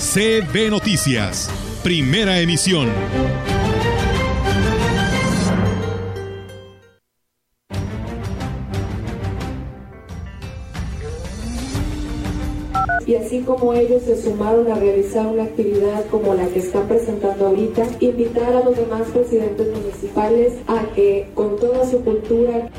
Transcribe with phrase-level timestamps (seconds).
[0.00, 1.50] CB Noticias,
[1.82, 2.88] primera emisión.
[13.06, 17.48] y así como ellos se sumaron a realizar una actividad como la que están presentando
[17.48, 22.70] ahorita, invitar a los demás presidentes municipales a que con toda su cultura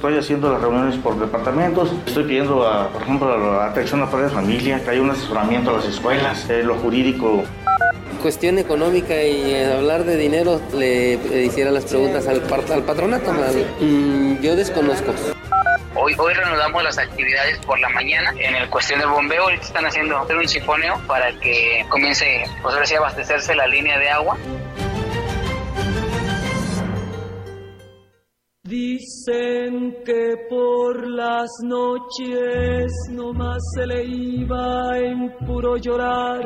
[0.00, 4.18] Estoy haciendo las reuniones por departamentos, estoy pidiendo, a, por ejemplo, la atención a la
[4.22, 7.44] de familia, que haya un asesoramiento a las escuelas, eh, lo jurídico.
[8.22, 13.30] Cuestión económica y eh, hablar de dinero le, hiciera las preguntas al, al patronato.
[13.80, 15.12] Mm, yo desconozco.
[15.94, 19.42] Hoy, hoy reanudamos las actividades por la mañana en el cuestión del bombeo.
[19.42, 24.08] Ahorita están haciendo un sifoneo para que comience, pues ahora sí, abastecerse la línea de
[24.08, 24.38] agua.
[28.70, 36.38] Dicen que por las noches nomás se le iba en puro llorar.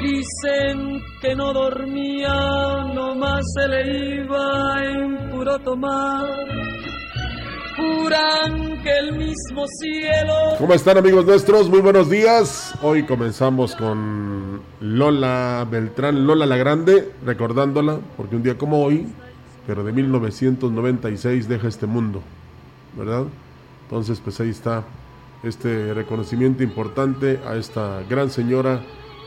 [0.00, 6.28] Dicen que no dormía, nomás se le iba en puro tomar.
[7.76, 10.34] Juran que el mismo cielo.
[10.58, 11.68] ¿Cómo están amigos nuestros?
[11.68, 12.72] Muy buenos días.
[12.82, 19.08] Hoy comenzamos con Lola Beltrán, Lola la Grande, recordándola, porque un día como hoy,
[19.66, 22.22] pero de 1996 deja este mundo,
[22.96, 23.24] ¿verdad?
[23.84, 24.84] Entonces, pues ahí está
[25.42, 28.82] este reconocimiento importante a esta gran señora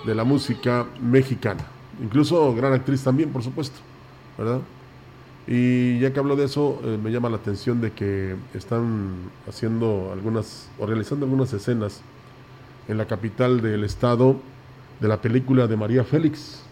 [0.06, 1.66] de la música mexicana,
[2.02, 3.80] incluso gran actriz también, por supuesto,
[4.38, 4.62] ¿verdad?
[5.48, 9.16] Y ya que hablo de eso, eh, me llama la atención de que están
[9.48, 12.02] haciendo algunas, o realizando algunas escenas
[12.88, 14.38] en la capital del estado
[15.00, 16.64] de la película de María Félix.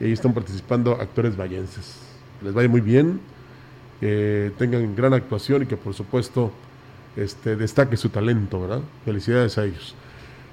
[0.00, 2.05] Y ahí están participando actores vallenses
[2.42, 3.20] les vaya muy bien,
[4.00, 6.52] que tengan gran actuación y que por supuesto
[7.16, 8.80] este, destaque su talento, ¿verdad?
[9.04, 9.94] Felicidades a ellos.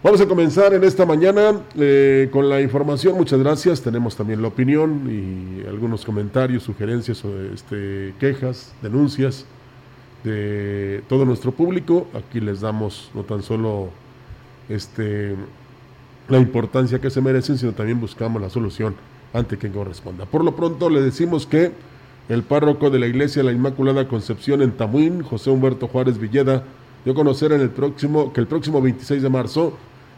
[0.01, 3.15] Vamos a comenzar en esta mañana eh, con la información.
[3.15, 3.81] Muchas gracias.
[3.81, 7.23] Tenemos también la opinión y algunos comentarios, sugerencias,
[7.53, 9.45] este, quejas, denuncias
[10.25, 12.07] de todo nuestro público.
[12.13, 13.91] Aquí les damos no tan solo
[14.67, 15.35] este,
[16.27, 18.95] la importancia que se merecen, sino también buscamos la solución
[19.33, 20.25] ante quien corresponda.
[20.25, 21.71] Por lo pronto le decimos que
[22.29, 26.63] el párroco de la iglesia de la Inmaculada Concepción en Tamuín, José Humberto Juárez Villeda,
[27.03, 29.73] dio a conocer en el próximo, que el próximo 26 de marzo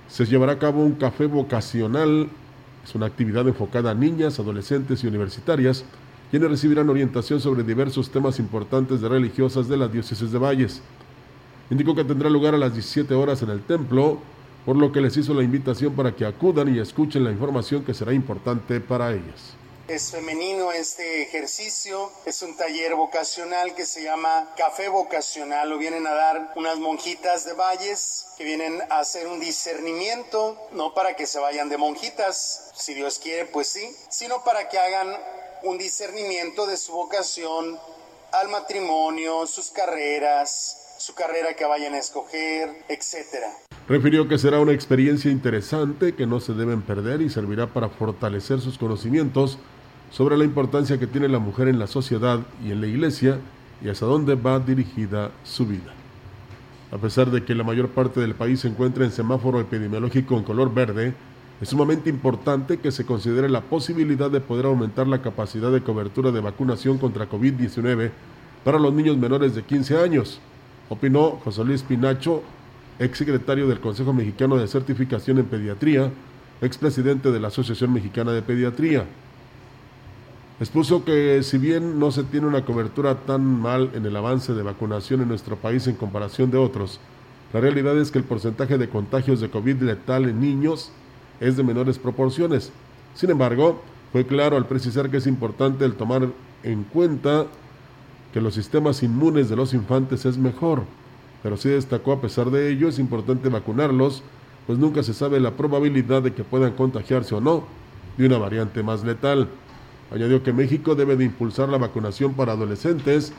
[0.08, 2.30] se llevará a cabo un café vocacional.
[2.84, 5.84] Es una actividad enfocada a niñas, adolescentes y universitarias,
[6.30, 10.84] quienes recibirán orientación sobre diversos temas importantes de religiosas de la diócesis de Valles.
[11.72, 14.20] Indicó que tendrá lugar a las 17 horas en el templo
[14.66, 17.94] por lo que les hizo la invitación para que acudan y escuchen la información que
[17.94, 19.56] será importante para ellas.
[19.88, 26.08] Es femenino este ejercicio, es un taller vocacional que se llama Café Vocacional, lo vienen
[26.08, 31.28] a dar unas monjitas de valles que vienen a hacer un discernimiento, no para que
[31.28, 35.08] se vayan de monjitas, si Dios quiere, pues sí, sino para que hagan
[35.62, 37.80] un discernimiento de su vocación
[38.32, 43.56] al matrimonio, sus carreras, su carrera que vayan a escoger, etcétera.
[43.88, 48.60] Refirió que será una experiencia interesante que no se deben perder y servirá para fortalecer
[48.60, 49.60] sus conocimientos
[50.10, 53.38] sobre la importancia que tiene la mujer en la sociedad y en la iglesia
[53.84, 55.94] y hasta dónde va dirigida su vida.
[56.92, 60.44] A pesar de que la mayor parte del país se encuentra en semáforo epidemiológico en
[60.44, 61.14] color verde,
[61.62, 66.32] es sumamente importante que se considere la posibilidad de poder aumentar la capacidad de cobertura
[66.32, 68.10] de vacunación contra COVID-19
[68.64, 70.40] para los niños menores de 15 años,
[70.90, 72.42] opinó José Luis Pinacho,
[73.00, 76.12] exsecretario del Consejo Mexicano de Certificación en Pediatría,
[76.62, 79.06] expresidente de la Asociación Mexicana de Pediatría.
[80.60, 84.64] Expuso que si bien no se tiene una cobertura tan mal en el avance de
[84.64, 87.00] vacunación en nuestro país en comparación de otros,
[87.52, 90.92] la realidad es que el porcentaje de contagios de COVID letal en niños
[91.42, 92.72] es de menores proporciones.
[93.16, 93.82] Sin embargo,
[94.14, 96.30] fue claro al precisar que es importante el tomar
[96.64, 97.48] en cuenta
[98.34, 100.84] que los sistemas inmunes de los infantes es mejor,
[101.46, 104.24] pero sí destacó a pesar de ello es importante vacunarlos,
[104.66, 107.66] pues nunca se sabe la probabilidad de que puedan contagiarse o no
[108.18, 109.48] de una variante más letal.
[110.12, 113.32] Añadió que México debe de impulsar la vacunación para adolescentes.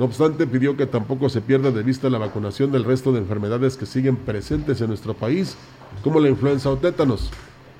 [0.00, 3.76] No obstante, pidió que tampoco se pierda de vista la vacunación del resto de enfermedades
[3.76, 5.56] que siguen presentes en nuestro país,
[6.02, 7.30] como la influenza o tétanos.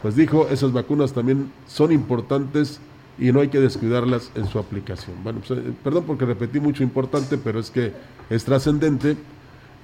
[0.01, 2.79] Pues dijo, esas vacunas también son importantes
[3.19, 5.17] y no hay que descuidarlas en su aplicación.
[5.25, 7.93] Bueno, pues, eh, perdón porque repetí mucho importante, pero es que
[8.31, 9.17] es trascendente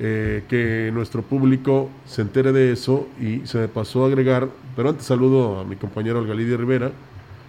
[0.00, 4.90] eh, que nuestro público se entere de eso y se me pasó a agregar, pero
[4.90, 6.92] antes saludo a mi compañero Olga Lidia Rivera,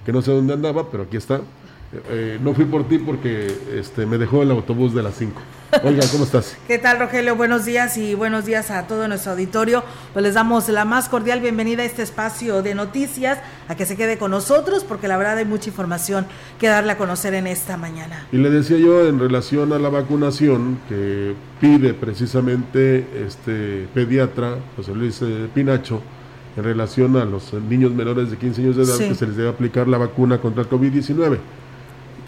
[0.05, 1.41] que no sé dónde andaba, pero aquí está.
[1.91, 5.41] Eh, no fui por ti porque este, me dejó el autobús de las 5.
[5.83, 6.55] Oiga, ¿cómo estás?
[6.67, 7.35] ¿Qué tal, Rogelio?
[7.35, 9.83] Buenos días y buenos días a todo nuestro auditorio.
[10.13, 13.95] Pues les damos la más cordial bienvenida a este espacio de noticias, a que se
[13.95, 16.27] quede con nosotros, porque la verdad hay mucha información
[16.59, 18.27] que darle a conocer en esta mañana.
[18.31, 24.93] Y le decía yo en relación a la vacunación que pide precisamente este pediatra José
[24.93, 26.01] Luis eh, Pinacho
[26.55, 29.49] en relación a los niños menores de 15 años de edad que se les debe
[29.49, 31.39] aplicar la vacuna contra el COVID-19.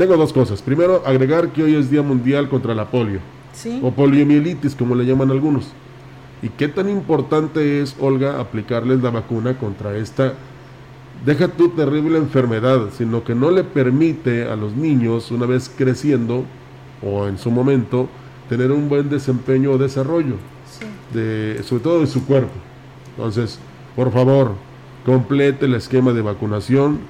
[0.02, 0.64] Tengo dos cosas.
[0.64, 3.20] Primero, agregar que hoy es Día Mundial contra la polio.
[3.84, 5.74] O poliomielitis, como le llaman algunos.
[6.42, 10.34] ¿Y qué tan importante es, Olga, aplicarles la vacuna contra esta,
[11.24, 16.46] deja tu terrible enfermedad, sino que no le permite a los niños, una vez creciendo,
[17.04, 18.10] o en su momento,
[18.50, 20.38] tener un buen desempeño o desarrollo,
[21.14, 22.58] de, sobre todo de su cuerpo.
[23.18, 23.60] Entonces,
[23.96, 24.54] por favor,
[25.06, 27.02] complete el esquema de vacunación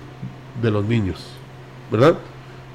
[0.62, 1.26] de los niños,
[1.90, 2.18] ¿verdad?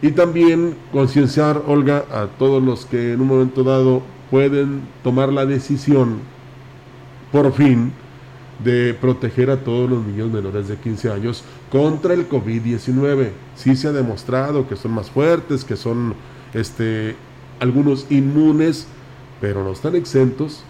[0.03, 5.47] Y también concienciar, Olga, a todos los que en un momento dado pueden tomar la
[5.47, 6.19] decisión,
[7.33, 7.93] por fin,
[8.63, 13.31] de proteger a todos los niños menores de 15 años contra el COVID-19.
[13.55, 16.15] Sí se ha demostrado que son más fuertes, que son
[16.55, 17.17] este,
[17.61, 18.87] algunos inmunes,
[19.41, 20.63] pero no están exentos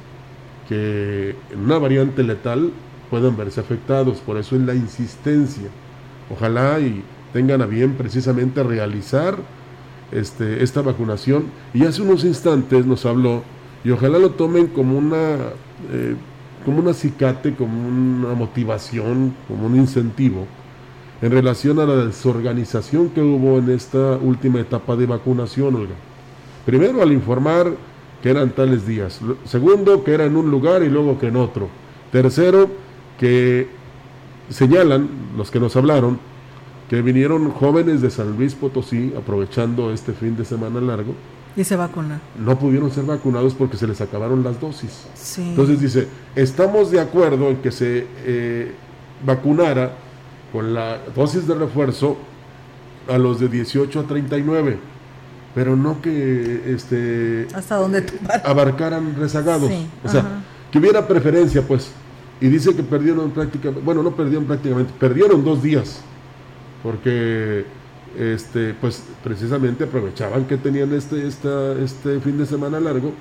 [0.68, 2.72] que en una variante letal
[3.08, 4.18] puedan verse afectados.
[4.18, 5.68] Por eso es la insistencia.
[6.28, 9.36] Ojalá y tengan a bien precisamente realizar
[10.12, 11.46] este, esta vacunación.
[11.74, 13.42] Y hace unos instantes nos habló,
[13.84, 15.36] y ojalá lo tomen como una,
[15.92, 16.16] eh,
[16.64, 20.46] como un acicate, como una motivación, como un incentivo,
[21.22, 25.94] en relación a la desorganización que hubo en esta última etapa de vacunación, Olga.
[26.66, 27.72] Primero, al informar
[28.22, 29.20] que eran tales días.
[29.44, 31.68] Segundo, que era en un lugar y luego que en otro.
[32.10, 32.68] Tercero,
[33.18, 33.68] que
[34.50, 36.18] señalan los que nos hablaron
[36.88, 41.14] que vinieron jóvenes de San Luis Potosí aprovechando este fin de semana largo.
[41.56, 42.20] Y se vacunan.
[42.38, 45.06] No pudieron ser vacunados porque se les acabaron las dosis.
[45.38, 48.72] Entonces dice, estamos de acuerdo en que se eh,
[49.24, 49.92] vacunara
[50.52, 52.18] con la dosis de refuerzo
[53.08, 54.78] a los de 18 a 39,
[55.54, 58.04] pero no que este hasta donde
[58.44, 59.70] abarcaran rezagados,
[60.04, 61.90] o sea, que hubiera preferencia, pues.
[62.38, 66.02] Y dice que perdieron prácticamente, bueno, no perdieron prácticamente, perdieron dos días
[66.86, 67.64] porque
[68.16, 73.12] este, pues precisamente aprovechaban que tenían este, este fin de semana largo,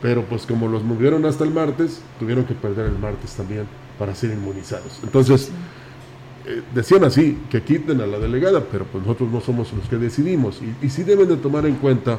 [0.00, 3.66] pero pues como los movieron hasta el martes, tuvieron que perder el martes también
[3.98, 5.00] para ser inmunizados.
[5.02, 5.50] Entonces,
[6.46, 9.96] eh, decían así, que quiten a la delegada, pero pues nosotros no somos los que
[9.96, 10.62] decidimos.
[10.62, 12.18] Y, y sí deben de tomar en cuenta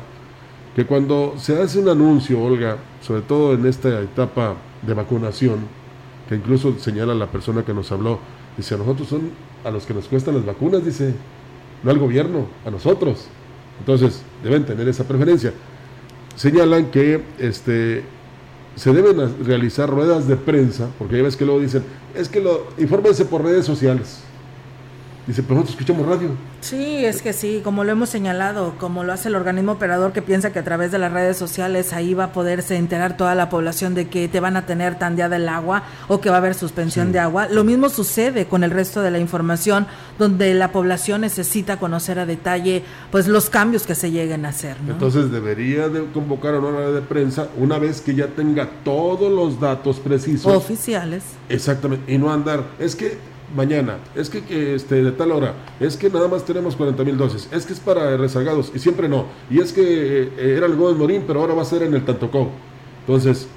[0.75, 5.61] que cuando se hace un anuncio, Olga, sobre todo en esta etapa de vacunación,
[6.27, 8.19] que incluso señala la persona que nos habló,
[8.55, 11.13] dice, a nosotros son a los que nos cuestan las vacunas, dice,
[11.83, 13.27] no al gobierno, a nosotros.
[13.79, 15.53] Entonces, deben tener esa preferencia.
[16.35, 18.03] Señalan que este,
[18.75, 21.83] se deben realizar ruedas de prensa, porque ya ves que luego dicen,
[22.15, 24.21] es que lo, infórmense por redes sociales.
[25.29, 26.31] Dice, pero nosotros escuchamos radio.
[26.59, 30.23] Sí, es que sí, como lo hemos señalado, como lo hace el organismo operador que
[30.23, 33.47] piensa que a través de las redes sociales ahí va a poderse enterar toda la
[33.47, 36.55] población de que te van a tener tandeada el agua o que va a haber
[36.55, 37.47] suspensión de agua.
[37.47, 39.85] Lo mismo sucede con el resto de la información
[40.17, 44.77] donde la población necesita conocer a detalle pues los cambios que se lleguen a hacer.
[44.87, 49.31] Entonces debería de convocar a una rueda de prensa una vez que ya tenga todos
[49.31, 50.51] los datos precisos.
[50.51, 51.21] Oficiales.
[51.49, 56.09] Exactamente, y no andar, es que mañana, es que, este, de tal hora, es que
[56.09, 59.59] nada más tenemos 40 mil dosis, es que es para rezagados, y siempre no, y
[59.59, 62.49] es que eh, era el Gómez Morín, pero ahora va a ser en el Tantocó.
[63.01, 63.47] Entonces,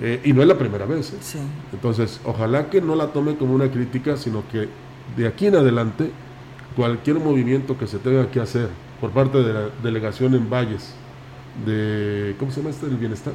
[0.00, 1.12] eh, y no es la primera vez.
[1.12, 1.38] ¿eh?
[1.72, 4.68] Entonces, ojalá que no la tome como una crítica, sino que
[5.16, 6.10] de aquí en adelante,
[6.74, 8.68] cualquier movimiento que se tenga que hacer
[9.00, 10.92] por parte de la delegación en Valles,
[11.64, 12.86] de, ¿cómo se llama este?
[12.86, 13.32] El bienestar,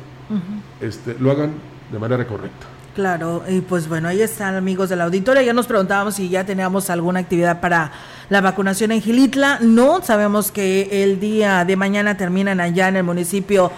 [0.80, 1.54] este, lo hagan
[1.92, 2.68] de manera correcta.
[2.96, 5.42] Claro, y pues bueno, ahí están amigos de la auditoria.
[5.42, 7.90] Ya nos preguntábamos si ya teníamos alguna actividad para
[8.30, 9.60] la vacunación en Gilitla.
[9.62, 13.72] No, sabemos que el día de mañana terminan allá en el municipio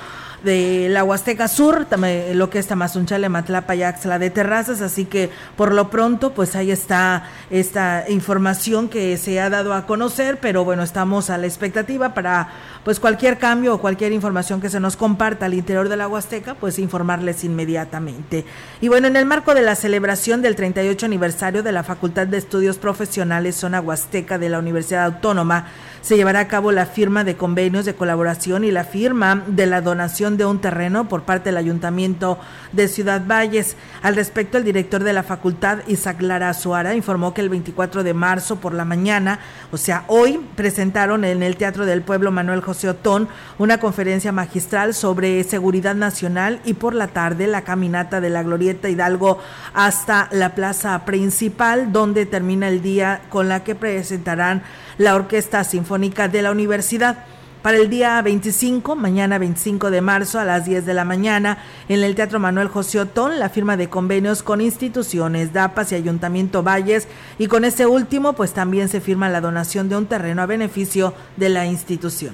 [0.43, 1.87] de la Huasteca Sur,
[2.33, 6.55] lo que es Tamazunchale, Matlapa y Axla de Terrazas, así que por lo pronto pues
[6.55, 11.47] ahí está esta información que se ha dado a conocer, pero bueno, estamos a la
[11.47, 12.49] expectativa para
[12.83, 16.55] pues cualquier cambio o cualquier información que se nos comparta al interior de la Huasteca,
[16.55, 18.45] pues informarles inmediatamente.
[18.81, 22.37] Y bueno, en el marco de la celebración del 38 aniversario de la Facultad de
[22.37, 25.67] Estudios Profesionales Zona Huasteca de la Universidad Autónoma,
[26.01, 29.79] se llevará a cabo la firma de convenios de colaboración y la firma de la
[29.79, 32.37] donación de un terreno por parte del Ayuntamiento
[32.71, 33.75] de Ciudad Valles.
[34.01, 38.13] Al respecto, el director de la facultad, Isaac Lara Suara, informó que el 24 de
[38.13, 39.39] marzo por la mañana,
[39.71, 44.93] o sea, hoy, presentaron en el Teatro del Pueblo Manuel José Otón una conferencia magistral
[44.93, 49.39] sobre seguridad nacional y por la tarde la caminata de la Glorieta Hidalgo
[49.73, 54.63] hasta la plaza principal, donde termina el día con la que presentarán
[54.97, 57.25] la Orquesta Sinfónica de la Universidad.
[57.63, 62.03] Para el día 25, mañana 25 de marzo a las 10 de la mañana, en
[62.03, 67.07] el Teatro Manuel José Otón, la firma de convenios con instituciones, DAPAS y Ayuntamiento Valles,
[67.39, 71.13] y con este último, pues también se firma la donación de un terreno a beneficio
[71.37, 72.33] de la institución.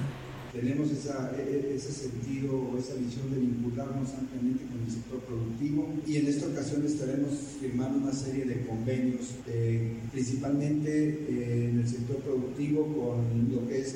[0.52, 0.94] Tenemos e,
[1.38, 6.48] e, ese sentido, esa visión de vincularnos ampliamente con el sector productivo y en esta
[6.48, 13.54] ocasión estaremos firmando una serie de convenios, eh, principalmente eh, en el sector productivo con
[13.54, 13.92] lo que es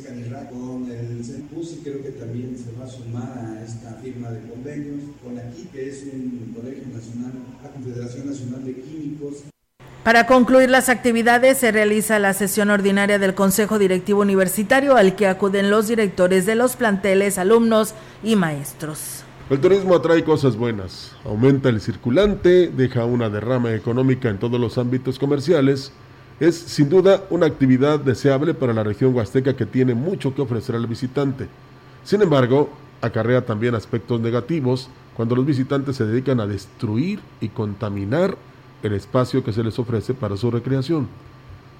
[0.50, 4.49] Con el CENPUS y creo que también se va a sumar a esta firma de
[4.49, 9.45] convenios con aquí, que es un colegio nacional, la Confederación Nacional de Químicos.
[10.03, 15.26] Para concluir las actividades se realiza la sesión ordinaria del Consejo Directivo Universitario al que
[15.29, 19.25] acuden los directores de los planteles, alumnos y maestros.
[19.50, 24.79] El turismo atrae cosas buenas, aumenta el circulante, deja una derrama económica en todos los
[24.79, 25.93] ámbitos comerciales.
[26.41, 30.75] Es sin duda una actividad deseable para la región huasteca que tiene mucho que ofrecer
[30.75, 31.49] al visitante.
[32.03, 38.37] Sin embargo, acarrea también aspectos negativos cuando los visitantes se dedican a destruir y contaminar
[38.83, 41.09] el espacio que se les ofrece para su recreación.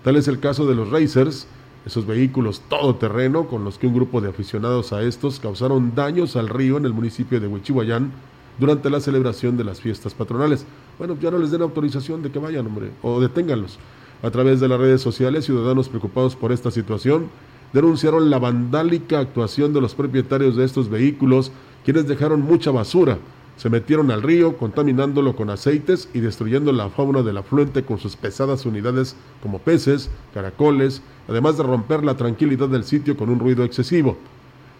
[0.05, 1.47] Tal es el caso de los racers,
[1.85, 6.49] esos vehículos todoterreno con los que un grupo de aficionados a estos causaron daños al
[6.49, 8.13] río en el municipio de Huichihuayán
[8.59, 10.65] durante la celebración de las fiestas patronales.
[10.99, 13.79] Bueno, ya no les den autorización de que vayan, hombre, o deténganlos.
[14.25, 17.27] A través de las redes sociales, ciudadanos preocupados por esta situación
[17.75, 21.53] denunciaron la vandálica actuación de los propietarios de estos vehículos,
[21.85, 23.19] quienes dejaron mucha basura,
[23.59, 28.17] se metieron al río contaminándolo con aceites y destruyendo la fauna del afluente con sus
[28.17, 33.63] pesadas unidades como peces, caracoles, además de romper la tranquilidad del sitio con un ruido
[33.63, 34.17] excesivo.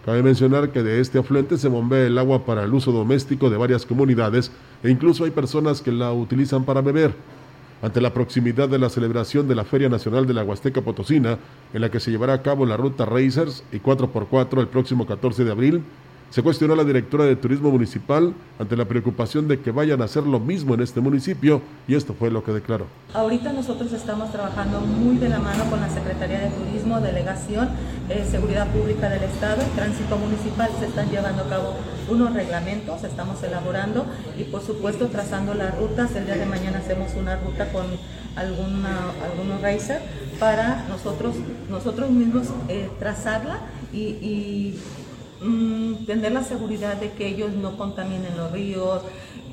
[0.05, 3.57] Cabe mencionar que de este afluente se bombea el agua para el uso doméstico de
[3.57, 7.13] varias comunidades e incluso hay personas que la utilizan para beber.
[7.81, 11.37] Ante la proximidad de la celebración de la Feria Nacional de la Huasteca Potosina,
[11.73, 15.43] en la que se llevará a cabo la ruta Racers y 4x4 el próximo 14
[15.43, 15.83] de abril,
[16.35, 20.03] se cuestionó a la directora de Turismo Municipal ante la preocupación de que vayan a
[20.03, 22.87] hacer lo mismo en este municipio y esto fue lo que declaró.
[23.13, 27.69] Ahorita nosotros estamos trabajando muy de la mano con la Secretaría de Turismo, Delegación,
[28.09, 30.69] eh, Seguridad Pública del Estado Tránsito Municipal.
[30.77, 31.73] Se están llevando a cabo
[32.09, 34.05] unos reglamentos, estamos elaborando
[34.37, 36.13] y por supuesto trazando las rutas.
[36.17, 37.85] El día de mañana hacemos una ruta con
[38.35, 40.01] algunos racer
[40.37, 41.37] para nosotros,
[41.69, 43.59] nosotros mismos eh, trazarla
[43.93, 44.75] y
[45.41, 49.01] Mm, tener la seguridad de que ellos no contaminen los ríos,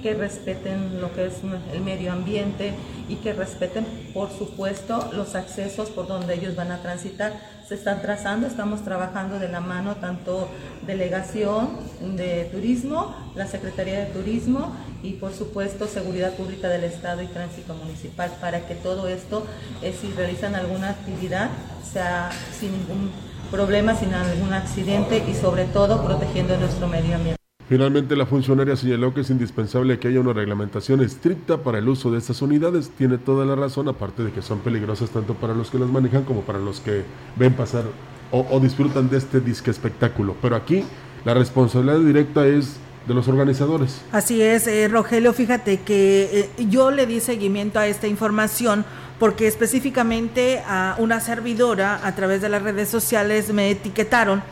[0.02, 1.34] que respeten lo que es
[1.72, 2.74] el medio ambiente
[3.08, 7.32] y que respeten, por supuesto, los accesos por donde ellos van a transitar.
[7.66, 10.48] Se están trazando, estamos trabajando de la mano tanto
[10.86, 11.78] delegación
[12.16, 17.74] de turismo, la Secretaría de Turismo y por supuesto Seguridad Pública del Estado y Tránsito
[17.74, 19.46] Municipal para que todo esto,
[19.82, 21.50] eh, si realizan alguna actividad,
[21.92, 23.10] sea sin ningún
[23.50, 27.42] problemas, sin algún accidente y sobre todo protegiendo nuestro medio ambiente.
[27.68, 32.10] Finalmente, la funcionaria señaló que es indispensable que haya una reglamentación estricta para el uso
[32.10, 32.90] de estas unidades.
[32.90, 36.24] Tiene toda la razón, aparte de que son peligrosas tanto para los que las manejan
[36.24, 37.04] como para los que
[37.36, 37.84] ven pasar
[38.30, 40.36] o, disfrutan de este disque espectáculo.
[40.42, 40.84] Pero aquí
[41.24, 44.02] la responsabilidad directa es de los organizadores.
[44.12, 48.84] Así es, eh, Rogelio, fíjate que eh, yo le di seguimiento a esta información
[49.22, 54.42] porque específicamente a una servidora a través de las redes sociales me etiquetaron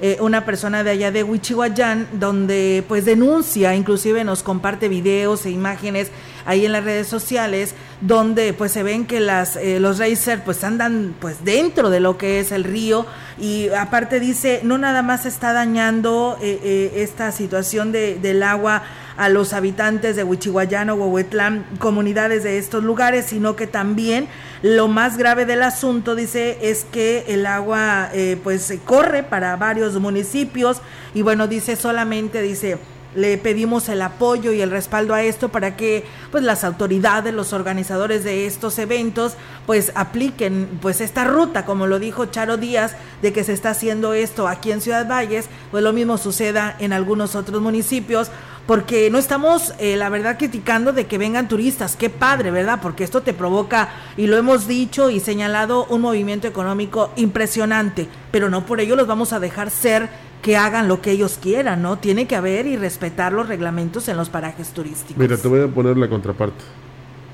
[0.00, 5.50] eh, una persona de allá de Huichihuayán, donde pues denuncia, inclusive nos comparte videos e
[5.50, 6.12] imágenes
[6.44, 10.64] ahí en las redes sociales, donde pues se ven que las eh, los racers pues
[10.64, 13.06] andan pues dentro de lo que es el río.
[13.38, 18.82] Y aparte dice no nada más está dañando eh, esta situación de, del agua
[19.16, 24.28] a los habitantes de Huichihuayano, Huehuetlán, comunidades de estos lugares, sino que también
[24.62, 29.98] lo más grave del asunto, dice, es que el agua eh, pues corre para varios
[29.98, 30.80] municipios.
[31.14, 32.78] Y bueno, dice solamente, dice,
[33.14, 37.52] le pedimos el apoyo y el respaldo a esto para que pues las autoridades, los
[37.52, 39.34] organizadores de estos eventos
[39.66, 44.14] pues apliquen pues esta ruta, como lo dijo Charo Díaz, de que se está haciendo
[44.14, 48.30] esto aquí en Ciudad Valles, pues lo mismo suceda en algunos otros municipios,
[48.66, 52.78] porque no estamos, eh, la verdad, criticando de que vengan turistas, qué padre, ¿verdad?
[52.80, 58.50] Porque esto te provoca, y lo hemos dicho y señalado, un movimiento económico impresionante, pero
[58.50, 60.08] no por ello los vamos a dejar ser
[60.42, 61.98] que hagan lo que ellos quieran, ¿no?
[61.98, 65.16] Tiene que haber y respetar los reglamentos en los parajes turísticos.
[65.16, 66.64] Mira, te voy a poner la contraparte.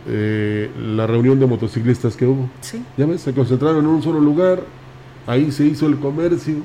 [0.06, 2.48] Eh, la reunión de motociclistas que hubo.
[2.60, 2.82] Sí.
[2.96, 4.62] Ya ves, se concentraron en un solo lugar,
[5.26, 6.56] ahí se hizo el comercio.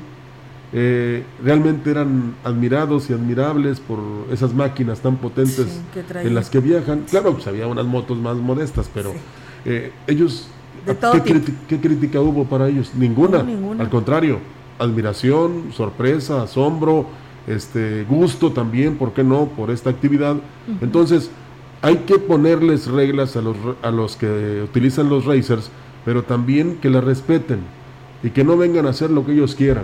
[0.76, 4.00] Eh, realmente eran admirados y admirables por
[4.32, 5.82] esas máquinas tan potentes
[6.16, 7.06] en las que viajan.
[7.10, 9.14] Claro, pues había unas motos más modestas, pero
[9.66, 10.48] eh, ellos,
[11.24, 12.92] ¿qué, ¿qué, crítica hubo para ellos?
[12.96, 13.44] Ninguna.
[13.44, 13.84] ninguna.
[13.84, 14.40] Al contrario,
[14.84, 17.06] admiración, sorpresa, asombro,
[17.48, 19.48] este gusto también, ¿por qué no?
[19.48, 20.38] Por esta actividad.
[20.82, 21.30] Entonces,
[21.82, 25.70] hay que ponerles reglas a los, a los que utilizan los racers,
[26.06, 27.60] pero también que las respeten
[28.24, 29.84] y que no vengan a hacer lo que ellos quieran,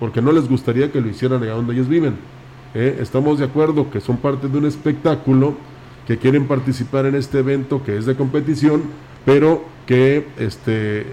[0.00, 2.16] porque no les gustaría que lo hicieran allá donde ellos viven.
[2.74, 2.98] ¿eh?
[3.00, 5.54] Estamos de acuerdo que son parte de un espectáculo,
[6.06, 8.82] que quieren participar en este evento que es de competición,
[9.24, 11.06] pero que este,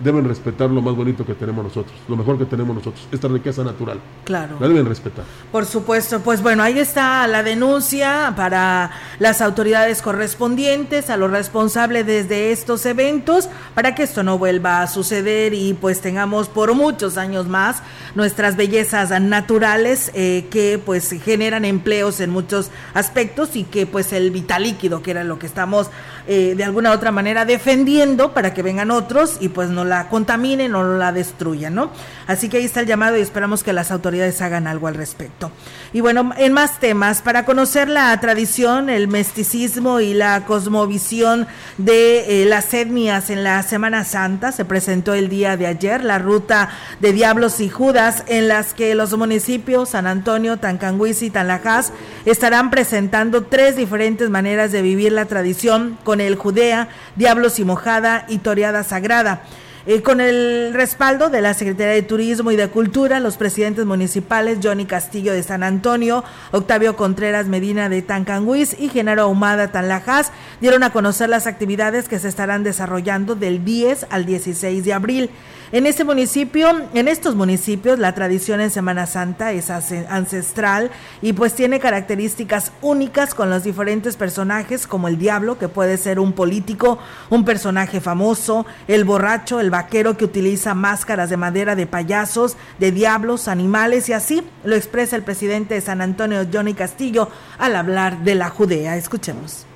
[0.00, 3.64] deben respetar lo más bonito que tenemos nosotros, lo mejor que tenemos nosotros, esta riqueza
[3.64, 4.00] natural.
[4.24, 4.56] Claro.
[4.60, 5.24] La deben respetar.
[5.50, 12.06] Por supuesto, pues bueno, ahí está la denuncia para las autoridades correspondientes, a los responsables
[12.06, 17.16] desde estos eventos, para que esto no vuelva a suceder y pues tengamos por muchos
[17.16, 17.82] años más
[18.14, 24.30] nuestras bellezas naturales eh, que pues generan empleos en muchos aspectos y que pues el
[24.30, 25.90] vital líquido, que era lo que estamos
[26.26, 30.08] eh, de alguna u otra manera defendiendo para que vengan otros y pues no la
[30.08, 31.90] contaminen o la destruyan, ¿no?
[32.26, 35.50] Así que ahí está el llamado y esperamos que las autoridades hagan algo al respecto.
[35.92, 41.46] Y bueno, en más temas, para conocer la tradición, el mesticismo y la cosmovisión
[41.78, 46.18] de eh, las etnias en la Semana Santa, se presentó el día de ayer la
[46.18, 46.68] ruta
[47.00, 51.92] de Diablos y Judas, en las que los municipios San Antonio, Tancanguis y Tanlajas
[52.26, 58.26] estarán presentando tres diferentes maneras de vivir la tradición con el Judea, Diablos y Mojada
[58.28, 59.42] y Toreada Sagrada.
[59.90, 64.58] Eh, con el respaldo de la Secretaría de Turismo y de Cultura, los presidentes municipales
[64.62, 70.82] Johnny Castillo de San Antonio, Octavio Contreras Medina de Tancanguis y Genaro Ahumada Tanlajas dieron
[70.82, 75.30] a conocer las actividades que se estarán desarrollando del 10 al 16 de abril.
[75.70, 81.52] En este municipio, en estos municipios, la tradición en Semana Santa es ancestral y pues
[81.52, 86.98] tiene características únicas con los diferentes personajes como el diablo, que puede ser un político,
[87.28, 92.90] un personaje famoso, el borracho, el vaquero que utiliza máscaras de madera de payasos, de
[92.90, 97.28] diablos, animales y así lo expresa el presidente de San Antonio, Johnny Castillo,
[97.58, 98.96] al hablar de la Judea.
[98.96, 99.67] Escuchemos.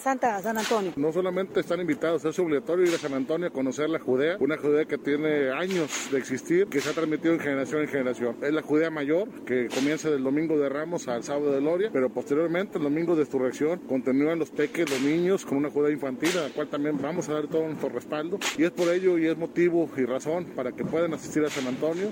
[0.00, 0.92] Santa, San Antonio.
[0.96, 4.56] No solamente están invitados, es obligatorio ir a San Antonio a conocer la Judea, una
[4.56, 8.36] Judea que tiene años de existir, que se ha transmitido en generación en generación.
[8.42, 12.08] Es la Judea mayor, que comienza del domingo de Ramos al sábado de Gloria, pero
[12.08, 16.48] posteriormente, el domingo de Resurrección, continúan los peques, los niños, con una Judea infantil, a
[16.48, 18.38] la cual también vamos a dar todo nuestro respaldo.
[18.56, 21.66] Y es por ello y es motivo y razón para que puedan asistir a San
[21.66, 22.10] Antonio.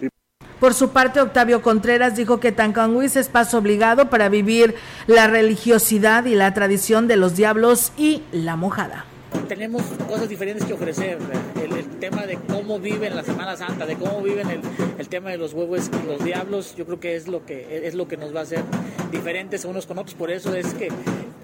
[0.62, 4.77] Por su parte, Octavio Contreras dijo que Tancanguis es paso obligado para vivir
[5.09, 9.05] la religiosidad y la tradición de los diablos y la mojada.
[9.48, 11.18] Tenemos cosas diferentes que ofrecer.
[11.61, 14.62] El, tema de cómo viven la Semana Santa, de cómo viven
[14.98, 17.94] el, tema de los huevos y los diablos, yo creo que es lo que es
[17.94, 18.62] lo que nos va a hacer
[19.11, 20.14] diferentes unos con otros.
[20.14, 20.92] Por eso es que,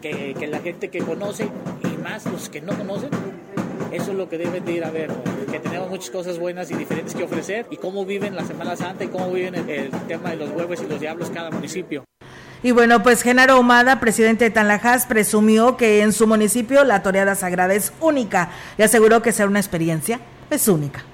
[0.00, 1.48] que la gente que conoce
[1.82, 3.10] y más los que no conocen
[3.92, 5.10] eso es lo que deben de ir a ver,
[5.50, 9.04] que tenemos muchas cosas buenas y diferentes que ofrecer y cómo viven la Semana Santa
[9.04, 12.04] y cómo viven el, tema de los huevos y los diablos cada municipio.
[12.62, 17.34] Y bueno, pues Genaro Humada, presidente de Tanlajas, presumió que en su municipio la toreada
[17.34, 20.20] sagrada es única y aseguró que será una experiencia
[20.50, 21.04] es única.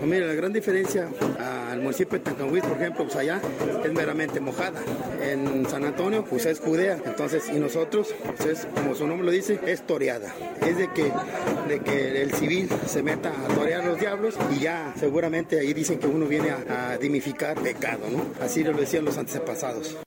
[0.00, 3.38] Pues mira, la gran diferencia al municipio de Tancanhuiz, por ejemplo, pues allá
[3.84, 4.80] es meramente mojada.
[5.22, 6.98] En San Antonio, pues es judea.
[7.04, 10.34] Entonces, y nosotros, pues es, como su nombre lo dice, es toreada.
[10.66, 11.12] Es de que,
[11.68, 15.98] de que el civil se meta a torear los diablos y ya seguramente ahí dicen
[15.98, 18.24] que uno viene a, a dimificar pecado, ¿no?
[18.42, 19.98] Así lo decían los antepasados.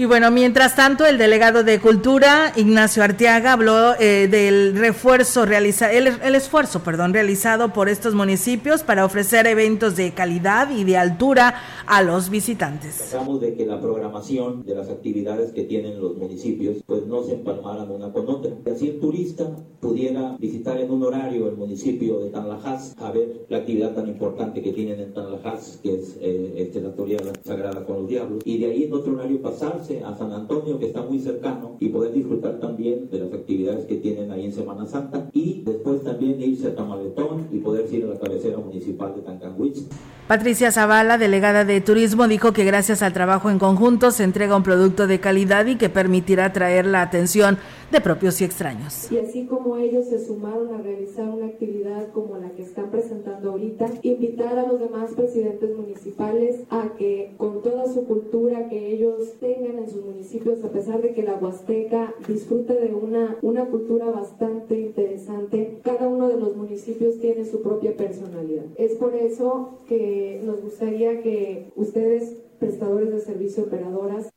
[0.00, 5.90] Y bueno, mientras tanto, el delegado de Cultura, Ignacio Arteaga, habló eh, del refuerzo realizado,
[5.92, 10.96] el, el, esfuerzo, perdón, realizado por estos municipios para ofrecer eventos de calidad y de
[10.96, 11.56] altura
[11.88, 13.08] a los visitantes.
[13.10, 17.32] Tratamos de que la programación de las actividades que tienen los municipios, pues no se
[17.32, 18.52] empalmaran una con otra.
[18.64, 23.46] Que así el turista pudiera visitar en un horario el municipio de Tanlajas a ver
[23.48, 27.84] la actividad tan importante que tienen en Tanlajas, que es eh, este, la teoría sagrada
[27.84, 31.02] con los diablos, y de ahí en otro horario pasarse a San Antonio, que está
[31.02, 35.28] muy cercano, y poder disfrutar también de las actividades que tienen ahí en Semana Santa,
[35.32, 39.88] y después también irse a Tamaletón y poder ir a la cabecera municipal de Tancanwitz.
[40.28, 44.62] Patricia Zavala, delegada de Turismo, dijo que gracias al trabajo en conjunto se entrega un
[44.62, 47.56] producto de calidad y que permitirá atraer la atención
[47.90, 49.10] de propios y extraños.
[49.10, 53.50] Y así como ellos se sumaron a realizar una actividad como la que están presentando
[53.50, 59.34] ahorita, invitar a los demás presidentes municipales a que con toda su cultura que ellos
[59.40, 64.06] tengan en sus municipios, a pesar de que la Huasteca disfrute de una, una cultura
[64.10, 68.64] bastante interesante, cada uno de los municipios tiene su propia personalidad.
[68.76, 74.30] Es por eso que nos gustaría que ustedes, prestadores de servicio operadoras,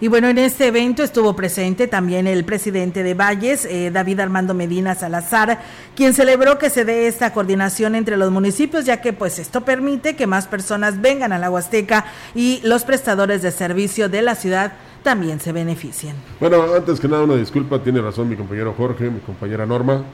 [0.00, 4.54] y bueno, en este evento estuvo presente también el presidente de Valles, eh, David Armando
[4.54, 5.60] Medina Salazar,
[5.96, 10.14] quien celebró que se dé esta coordinación entre los municipios, ya que pues esto permite
[10.14, 14.74] que más personas vengan a la Huasteca y los prestadores de servicio de la ciudad
[15.02, 16.14] también se beneficien.
[16.38, 20.04] Bueno, antes que nada una disculpa, tiene razón mi compañero Jorge, mi compañera Norma,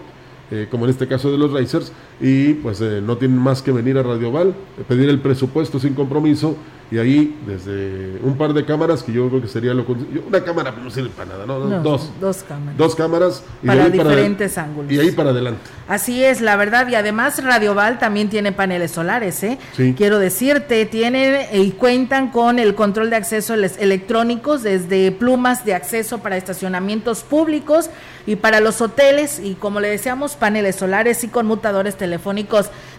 [0.51, 3.73] eh, como en este caso de los Racers, y pues eh, no tienen más que
[3.73, 6.57] venir a Radio Val, eh, pedir el presupuesto sin compromiso,
[6.91, 9.85] y ahí desde un par de cámaras, que yo creo que sería lo
[10.27, 11.59] una cámara no sirve para nada, ¿no?
[11.59, 12.11] no dos.
[12.19, 12.79] Dos cámaras.
[12.79, 13.45] Dos cámaras.
[13.63, 14.91] Y para diferentes para, ángulos.
[14.91, 15.61] Y ahí para adelante.
[15.87, 19.59] Así es, la verdad, y además Radio Val también tiene paneles solares, ¿eh?
[19.77, 19.95] Sí.
[19.97, 26.19] Quiero decirte, tienen y cuentan con el control de acceso electrónicos desde plumas de acceso
[26.19, 27.91] para estacionamientos públicos
[28.27, 32.08] y para los hoteles y como le decíamos, paneles solares y conmutadores telefónicos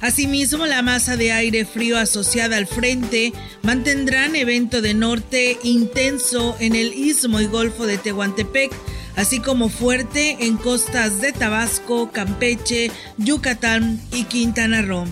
[0.00, 6.74] Asimismo, la masa de aire frío asociada al frente mantendrán evento de norte intenso en
[6.74, 8.72] el istmo y golfo de Tehuantepec,
[9.16, 15.06] así como fuerte en costas de Tabasco, Campeche, Yucatán y Quintana Roo.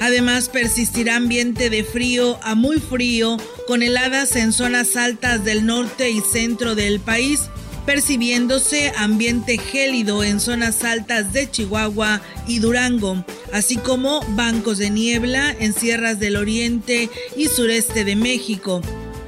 [0.00, 3.36] Además, persistirá ambiente de frío a muy frío,
[3.66, 7.50] con heladas en zonas altas del norte y centro del país,
[7.88, 15.56] percibiéndose ambiente gélido en zonas altas de Chihuahua y Durango, así como bancos de niebla
[15.58, 18.82] en sierras del oriente y sureste de México.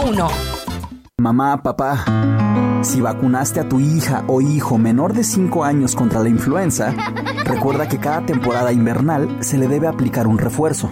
[0.00, 0.30] B001.
[1.18, 2.04] Mamá, papá,
[2.82, 6.94] si vacunaste a tu hija o hijo menor de 5 años contra la influenza,
[7.44, 10.90] recuerda que cada temporada invernal se le debe aplicar un refuerzo.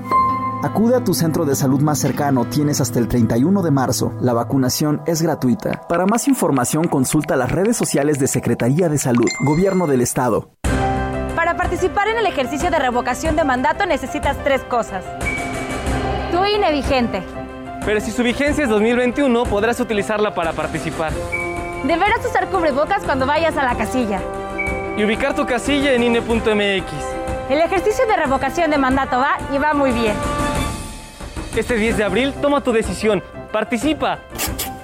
[0.62, 4.12] Acude a tu centro de salud más cercano, tienes hasta el 31 de marzo.
[4.20, 5.82] La vacunación es gratuita.
[5.88, 10.50] Para más información consulta las redes sociales de Secretaría de Salud, Gobierno del Estado.
[11.36, 15.04] Para participar en el ejercicio de revocación de mandato necesitas tres cosas.
[16.32, 17.37] Tu INE vigente.
[17.88, 21.10] Pero si su vigencia es 2021, podrás utilizarla para participar.
[21.84, 24.20] Deberás usar cubrebocas cuando vayas a la casilla.
[24.98, 26.92] Y ubicar tu casilla en INE.mx.
[27.48, 30.14] El ejercicio de revocación de mandato va y va muy bien.
[31.56, 34.18] Este 10 de abril toma tu decisión, participa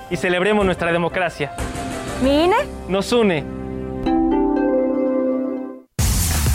[0.09, 1.55] y celebremos nuestra democracia.
[2.23, 2.57] ¿Mi INE?
[2.89, 3.45] Nos une.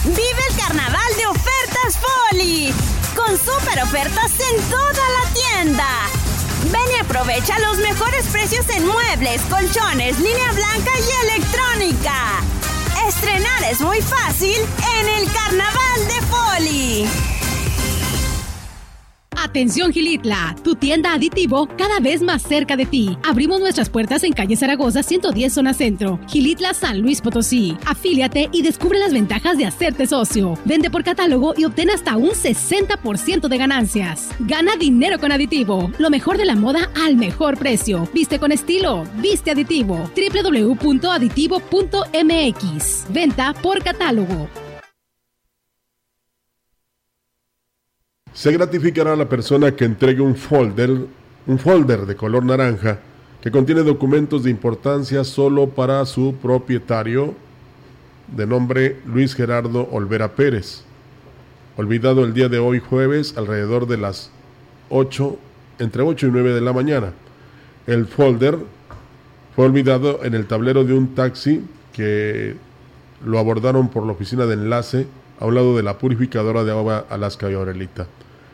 [0.03, 2.73] Vive el carnaval de ofertas Poli,
[3.15, 6.18] con super ofertas en toda la tienda.
[6.71, 12.41] Ven y aprovecha los mejores precios en muebles, colchones, línea blanca y electrónica.
[13.07, 14.55] Estrenar es muy fácil
[14.99, 17.38] en el Carnaval de Poli.
[19.41, 23.17] Atención Gilitla, tu tienda aditivo cada vez más cerca de ti.
[23.23, 27.77] Abrimos nuestras puertas en calle Zaragoza 110 zona centro, Gilitla San Luis Potosí.
[27.85, 30.57] Afíliate y descubre las ventajas de hacerte socio.
[30.65, 34.27] Vende por catálogo y obtén hasta un 60% de ganancias.
[34.39, 38.09] Gana dinero con aditivo, lo mejor de la moda al mejor precio.
[38.13, 40.11] Viste con estilo, viste aditivo.
[40.15, 43.05] www.aditivo.mx.
[43.13, 44.49] Venta por catálogo.
[48.39, 50.91] Se gratificará a la persona que entregue un folder,
[51.45, 52.99] un folder de color naranja
[53.41, 57.35] que contiene documentos de importancia solo para su propietario
[58.33, 60.85] de nombre Luis Gerardo Olvera Pérez.
[61.75, 64.31] Olvidado el día de hoy jueves alrededor de las
[64.87, 65.37] 8,
[65.79, 67.11] entre 8 y 9 de la mañana.
[67.87, 68.57] El folder
[69.53, 72.55] fue olvidado en el tablero de un taxi que
[73.21, 75.07] lo abordaron por la oficina de enlace
[75.41, 78.07] a un lado de la purificadora de agua Alaska y Aurelita.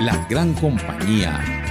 [0.00, 1.40] La gran compañía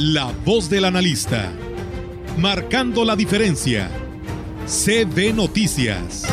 [0.00, 1.52] la voz del analista.
[2.38, 3.90] Marcando la diferencia.
[4.66, 6.24] CB Noticias.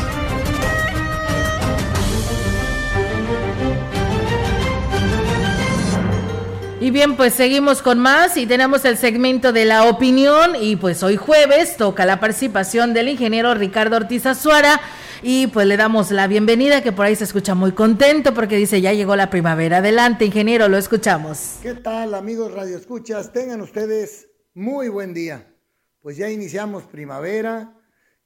[6.80, 11.03] Y bien, pues seguimos con más y tenemos el segmento de la opinión y pues
[11.03, 14.80] hoy jueves toca la participación del ingeniero Ricardo Ortiz Azuara
[15.21, 18.82] y pues le damos la bienvenida que por ahí se escucha muy contento porque dice
[18.82, 19.77] ya llegó la primavera.
[19.77, 21.60] Adelante, ingeniero, lo escuchamos.
[21.62, 23.32] ¿Qué tal, amigos Radio Escuchas?
[23.32, 25.53] Tengan ustedes muy buen día.
[26.01, 27.75] Pues ya iniciamos primavera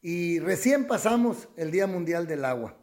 [0.01, 2.77] y recién pasamos el Día Mundial del Agua.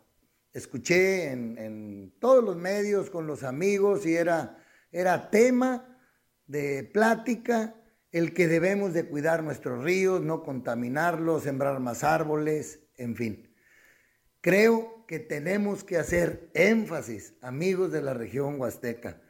[0.53, 4.59] Escuché en, en todos los medios con los amigos y era
[4.91, 5.99] era tema
[6.47, 7.75] de plática
[8.11, 13.48] el que debemos de cuidar nuestros ríos, no contaminarlos, sembrar más árboles, en fin.
[14.41, 19.21] Creo que tenemos que hacer énfasis, amigos de la región huasteca,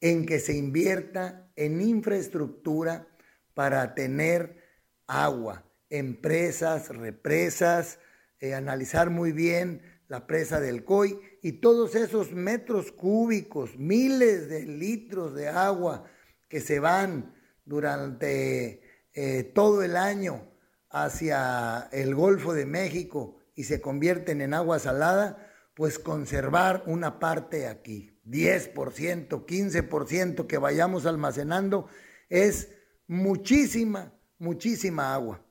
[0.00, 3.06] en que se invierta en infraestructura
[3.54, 4.64] para tener
[5.06, 8.00] agua, empresas, represas,
[8.40, 14.64] eh, analizar muy bien la presa del COI y todos esos metros cúbicos, miles de
[14.64, 16.04] litros de agua
[16.48, 18.82] que se van durante
[19.14, 20.50] eh, todo el año
[20.90, 27.66] hacia el Golfo de México y se convierten en agua salada, pues conservar una parte
[27.66, 31.88] aquí, 10%, 15% que vayamos almacenando,
[32.28, 32.70] es
[33.08, 35.42] muchísima, muchísima agua.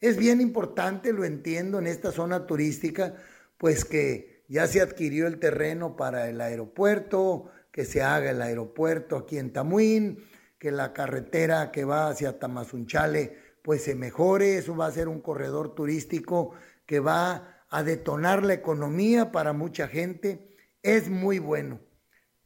[0.00, 3.14] Es bien importante, lo entiendo, en esta zona turística,
[3.56, 9.16] pues que ya se adquirió el terreno para el aeropuerto, que se haga el aeropuerto
[9.16, 10.24] aquí en Tamuín,
[10.58, 15.20] que la carretera que va hacia Tamazunchale pues se mejore, eso va a ser un
[15.20, 16.52] corredor turístico
[16.86, 21.80] que va a detonar la economía para mucha gente, es muy bueno,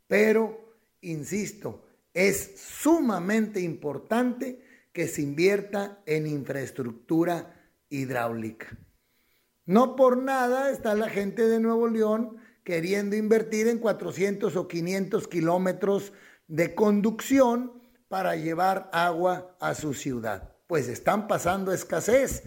[0.07, 7.55] pero, insisto, es sumamente importante que se invierta en infraestructura
[7.89, 8.77] hidráulica.
[9.67, 15.29] No por nada está la gente de Nuevo León queriendo invertir en 400 o 500
[15.29, 16.13] kilómetros
[16.49, 20.57] de conducción para llevar agua a su ciudad.
[20.67, 22.43] Pues están pasando escasez.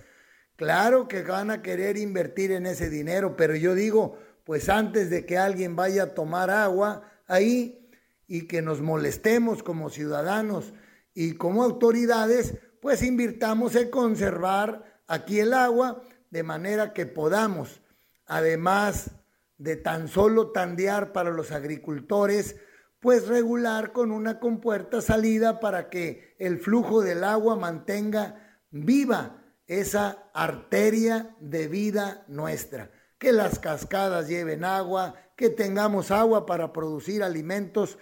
[0.56, 5.26] Claro que van a querer invertir en ese dinero, pero yo digo, pues antes de
[5.26, 7.90] que alguien vaya a tomar agua ahí
[8.28, 10.74] y que nos molestemos como ciudadanos
[11.14, 17.82] y como autoridades, pues invirtamos en conservar aquí el agua de manera que podamos,
[18.26, 19.12] además
[19.58, 22.58] de tan solo tandear para los agricultores,
[23.00, 30.30] pues regular con una compuerta salida para que el flujo del agua mantenga viva esa
[30.34, 37.98] arteria de vida nuestra, que las cascadas lleven agua, que tengamos agua para producir alimentos.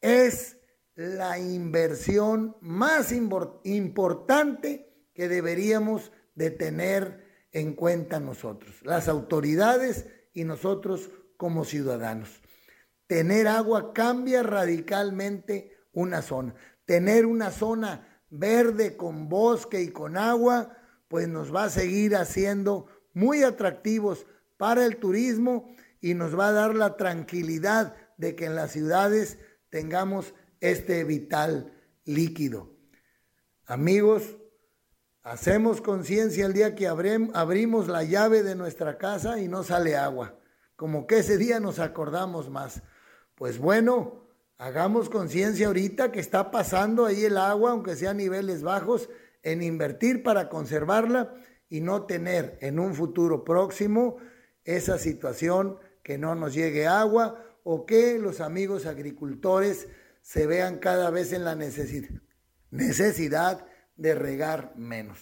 [0.00, 0.58] Es
[0.94, 11.10] la inversión más importante que deberíamos de tener en cuenta nosotros, las autoridades y nosotros
[11.36, 12.40] como ciudadanos.
[13.06, 16.54] Tener agua cambia radicalmente una zona.
[16.84, 20.76] Tener una zona verde con bosque y con agua,
[21.14, 26.52] pues nos va a seguir haciendo muy atractivos para el turismo y nos va a
[26.52, 29.38] dar la tranquilidad de que en las ciudades
[29.70, 31.72] tengamos este vital
[32.04, 32.74] líquido.
[33.64, 34.38] Amigos,
[35.22, 40.40] hacemos conciencia el día que abrimos la llave de nuestra casa y no sale agua,
[40.74, 42.82] como que ese día nos acordamos más.
[43.36, 44.26] Pues bueno,
[44.58, 49.08] hagamos conciencia ahorita que está pasando ahí el agua, aunque sea a niveles bajos,
[49.44, 51.34] en invertir para conservarla
[51.68, 54.16] y no tener en un futuro próximo
[54.64, 59.86] esa situación que no nos llegue agua o que los amigos agricultores
[60.22, 61.54] se vean cada vez en la
[62.70, 63.66] necesidad
[63.96, 65.20] de regar menos.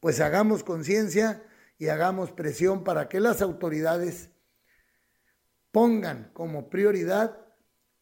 [0.00, 1.42] Pues hagamos conciencia
[1.78, 4.30] y hagamos presión para que las autoridades
[5.70, 7.38] pongan como prioridad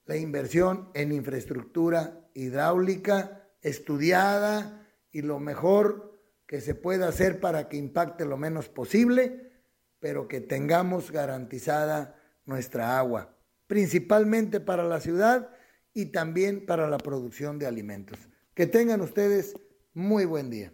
[0.06, 4.83] la inversión en infraestructura hidráulica estudiada
[5.14, 9.52] y lo mejor que se pueda hacer para que impacte lo menos posible,
[10.00, 13.36] pero que tengamos garantizada nuestra agua,
[13.68, 15.50] principalmente para la ciudad
[15.94, 18.18] y también para la producción de alimentos.
[18.54, 19.54] Que tengan ustedes
[19.94, 20.72] muy buen día.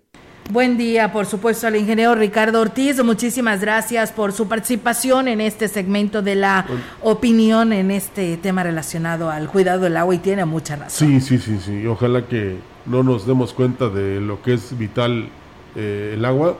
[0.51, 3.05] Buen día, por supuesto, al ingeniero Ricardo Ortiz.
[3.05, 6.67] Muchísimas gracias por su participación en este segmento de la
[7.03, 11.09] opinión en este tema relacionado al cuidado del agua y tiene mucha razón.
[11.09, 11.87] Sí, sí, sí, sí.
[11.87, 15.29] Ojalá que no nos demos cuenta de lo que es vital
[15.77, 16.57] eh, el agua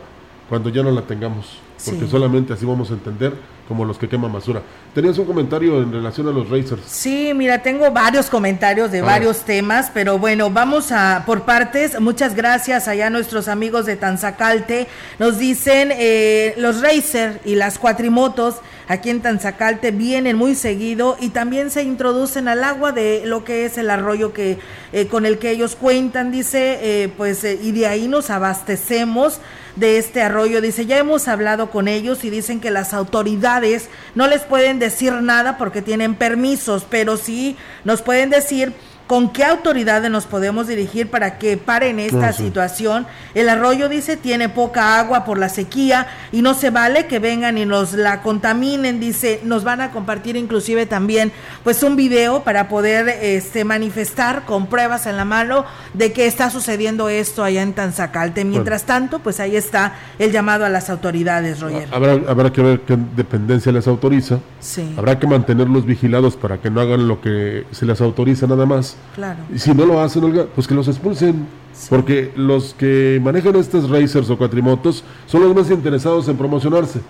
[0.49, 3.35] cuando ya no la tengamos, porque solamente así vamos a entender
[3.71, 4.63] como los que queman basura.
[4.93, 6.83] Tenías un comentario en relación a los racers.
[6.87, 12.01] Sí, mira, tengo varios comentarios de varios temas, pero bueno, vamos a por partes.
[12.01, 14.89] Muchas gracias allá a nuestros amigos de Tanzacalte.
[15.21, 18.57] Nos dicen eh, los racers y las cuatrimotos
[18.91, 23.65] aquí en Tanzacalte vienen muy seguido y también se introducen al agua de lo que
[23.65, 24.59] es el arroyo que
[24.93, 29.39] eh, con el que ellos cuentan, dice, eh, pues y de ahí nos abastecemos
[29.77, 30.61] de este arroyo.
[30.61, 35.13] Dice, ya hemos hablado con ellos y dicen que las autoridades no les pueden decir
[35.13, 38.73] nada porque tienen permisos, pero sí nos pueden decir
[39.11, 43.09] ¿Con qué autoridades nos podemos dirigir para que paren esta situación?
[43.35, 47.59] El arroyo dice tiene poca agua por la sequía y no se vale que vengan
[47.59, 49.01] y nos la contaminen.
[49.01, 51.33] Dice nos van a compartir inclusive también
[51.65, 56.49] pues un video para poder este manifestar con pruebas en la mano de que está
[56.49, 58.45] sucediendo esto allá en Tanzacalte.
[58.45, 61.89] Mientras tanto pues ahí está el llamado a las autoridades, Roger.
[61.91, 64.39] Habrá, habrá que ver qué dependencia les autoriza.
[64.61, 64.95] Sí.
[64.97, 69.00] Habrá que mantenerlos vigilados para que no hagan lo que se les autoriza nada más
[69.15, 69.41] Claro.
[69.55, 71.47] Y si no lo hacen, Olga, pues que los expulsen.
[71.89, 77.01] Porque los que manejan estos racers o cuatrimotos son los más interesados en promocionarse.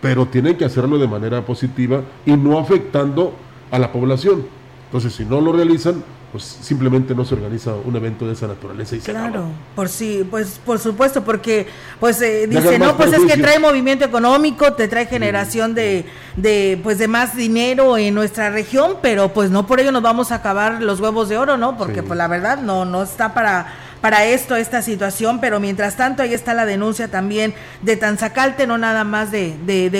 [0.00, 3.32] Pero tienen que hacerlo de manera positiva y no afectando
[3.70, 4.44] a la población.
[4.92, 8.96] Entonces, si no lo realizan, pues simplemente no se organiza un evento de esa naturaleza
[8.96, 9.44] y claro
[9.76, 11.66] por sí pues por supuesto porque
[12.00, 16.80] pues eh, dice no pues es que trae movimiento económico te trae generación de, de
[16.82, 20.36] pues de más dinero en nuestra región pero pues no por ello nos vamos a
[20.36, 23.66] acabar los huevos de oro no porque pues la verdad no no está para
[24.02, 28.76] para esto, esta situación, pero mientras tanto ahí está la denuncia también de Tanzacalte, no
[28.76, 29.98] nada más de, de, de,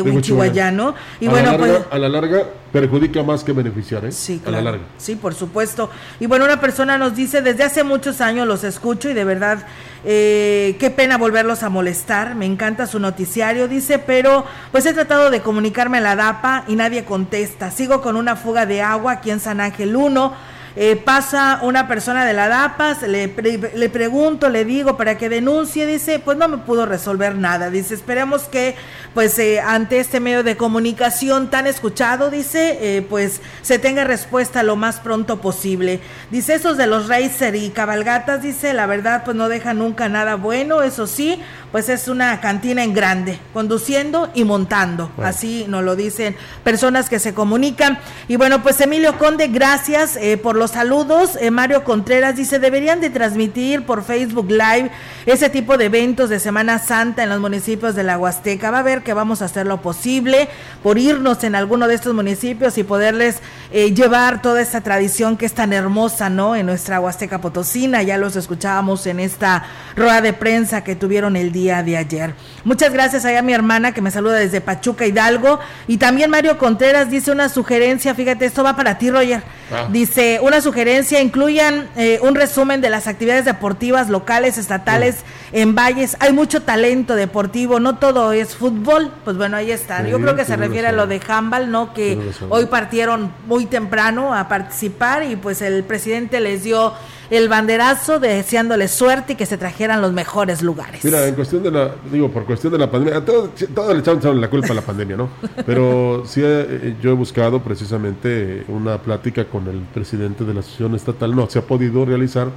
[1.20, 1.80] Y bueno, pues...
[1.88, 4.10] A la larga perjudica más que beneficiar, ¿eh?
[4.10, 4.82] Sí, A la larga.
[4.98, 5.88] Sí, por supuesto.
[6.18, 9.66] Y bueno, una persona nos dice, desde hace muchos años los escucho y de verdad,
[10.04, 15.30] eh, qué pena volverlos a molestar, me encanta su noticiario, dice, pero pues he tratado
[15.30, 17.70] de comunicarme a la DAPA y nadie contesta.
[17.70, 22.24] Sigo con una fuga de agua aquí en San Ángel 1 eh, pasa una persona
[22.24, 23.32] de la DAPAS, le,
[23.74, 27.94] le pregunto, le digo para que denuncie, dice, pues no me pudo resolver nada, dice,
[27.94, 28.74] esperemos que
[29.14, 34.62] pues eh, ante este medio de comunicación tan escuchado, dice, eh, pues se tenga respuesta
[34.62, 36.00] lo más pronto posible.
[36.30, 40.36] Dice, esos de los racer y cabalgatas, dice, la verdad pues no deja nunca nada
[40.36, 41.42] bueno, eso sí,
[41.72, 47.18] pues es una cantina en grande, conduciendo y montando, así nos lo dicen personas que
[47.18, 47.98] se comunican.
[48.28, 51.38] Y bueno, pues Emilio Conde, gracias por los saludos.
[51.40, 54.90] Eh, Mario Contreras dice, deberían de transmitir por Facebook Live
[55.26, 58.70] ese tipo de eventos de Semana Santa en los municipios de la Huasteca.
[58.70, 60.48] Va a ver que vamos a hacer lo posible
[60.82, 63.38] por irnos en alguno de estos municipios y poderles
[63.70, 66.54] eh, llevar toda esta tradición que es tan hermosa, ¿no?
[66.54, 68.02] En nuestra Huasteca Potosina.
[68.02, 69.64] Ya los escuchábamos en esta
[69.96, 72.34] rueda de prensa que tuvieron el día día de ayer.
[72.64, 76.58] Muchas gracias allá a mi hermana que me saluda desde Pachuca Hidalgo y también Mario
[76.58, 79.42] Contreras dice una sugerencia, fíjate, esto va para ti Roger.
[79.72, 79.88] Ah.
[79.90, 85.20] Dice, una sugerencia, incluyan eh, un resumen de las actividades deportivas locales, estatales
[85.52, 86.16] en Valles.
[86.20, 89.12] Hay mucho talento deportivo, no todo es fútbol.
[89.24, 90.06] Pues bueno, ahí está.
[90.06, 91.94] Yo creo que se refiere a lo de handball, ¿no?
[91.94, 92.18] Que
[92.50, 96.92] hoy partieron muy temprano a participar y pues el presidente les dio
[97.32, 101.02] el banderazo deseándoles suerte y que se trajeran los mejores lugares.
[101.02, 104.22] Mira, en cuestión de la, digo, por cuestión de la pandemia, todo, todo le echamos
[104.36, 105.30] la culpa a la pandemia, ¿no?
[105.64, 110.94] Pero sí eh, yo he buscado precisamente una plática con el presidente de la asociación
[110.94, 112.48] estatal, no se ha podido realizar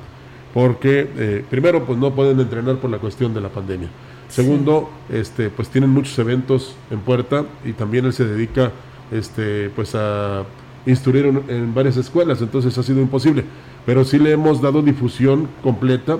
[0.53, 3.87] porque eh, primero pues no pueden entrenar por la cuestión de la pandemia.
[4.27, 8.73] Segundo, este pues tienen muchos eventos en puerta y también él se dedica
[9.09, 10.43] este pues a
[10.85, 13.45] instruir en varias escuelas, entonces ha sido imposible
[13.85, 16.17] pero sí le hemos dado difusión completa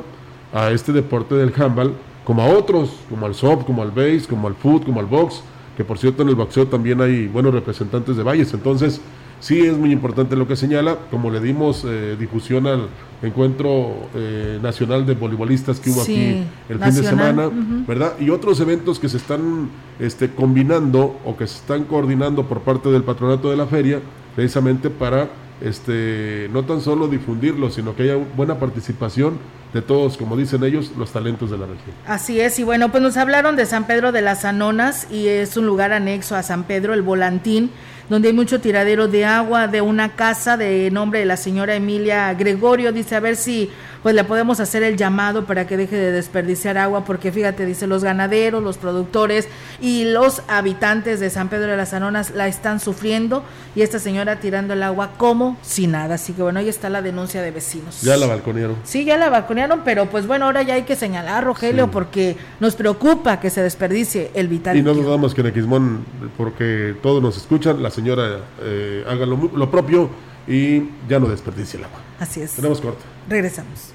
[0.54, 1.94] a este deporte del handball,
[2.24, 5.42] como a otros, como al soft, como al base, como al foot, como al box,
[5.76, 9.02] que por cierto en el boxeo también hay buenos representantes de Valles, entonces
[9.40, 12.88] sí es muy importante lo que señala, como le dimos eh, difusión al
[13.22, 17.50] encuentro eh, nacional de voleibolistas que hubo aquí el fin de semana,
[17.88, 18.14] ¿verdad?
[18.20, 22.90] Y otros eventos que se están este, combinando o que se están coordinando por parte
[22.90, 24.00] del patronato de la feria,
[24.36, 25.30] precisamente para
[25.62, 29.40] este, no tan solo difundirlo, sino que haya buena participación
[29.74, 31.96] de todos, como dicen ellos, los talentos de la región.
[32.08, 35.58] Así es, y bueno, pues nos hablaron de San Pedro de las Anonas y es
[35.58, 37.72] un lugar anexo a San Pedro, el Volantín,
[38.10, 42.34] donde hay mucho tiradero de agua de una casa de nombre de la señora Emilia
[42.36, 42.92] Gregorio.
[42.94, 43.70] Dice, a ver si
[44.06, 47.88] pues le podemos hacer el llamado para que deje de desperdiciar agua, porque fíjate, dice,
[47.88, 49.48] los ganaderos, los productores
[49.82, 53.42] y los habitantes de San Pedro de las Anonas la están sufriendo
[53.76, 56.14] y esta señora tirando el agua como si nada.
[56.14, 58.04] Así que bueno, ahí está la denuncia de vecinos.
[58.04, 58.76] Ya la balconearon.
[58.84, 62.76] Sí, ya la balconearon, pero pues bueno, ahora ya hay que señalar, Rogelio, porque nos
[62.76, 64.78] preocupa que se desperdicie el vital.
[64.78, 66.06] Y no dudamos que en Equismón,
[66.38, 70.12] porque todos nos escuchan, la señora eh, haga lo, lo propio
[70.48, 72.02] y ya no desperdicie el agua.
[72.20, 72.54] Así es.
[72.54, 73.04] Tenemos corte.
[73.28, 73.94] Regresamos.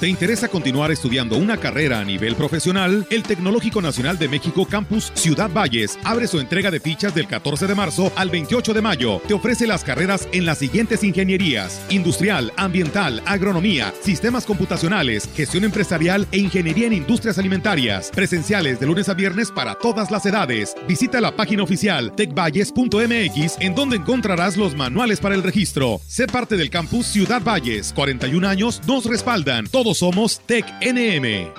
[0.00, 3.06] ¿Te interesa continuar estudiando una carrera a nivel profesional?
[3.10, 7.68] El Tecnológico Nacional de México Campus Ciudad Valles abre su entrega de fichas del 14
[7.68, 9.22] de marzo al 28 de mayo.
[9.28, 16.26] Te ofrece las carreras en las siguientes ingenierías: industrial, ambiental, agronomía, sistemas computacionales, gestión empresarial
[16.32, 18.10] e ingeniería en industrias alimentarias.
[18.12, 20.74] Presenciales de lunes a viernes para todas las edades.
[20.88, 26.00] Visita la página oficial tecvalles.mx en donde encontrarás los manuales para el registro.
[26.08, 27.92] Sé parte del campus Ciudad Valles.
[27.94, 29.66] 41 años nos respaldan.
[29.84, 31.52] Todos somos Tech NM.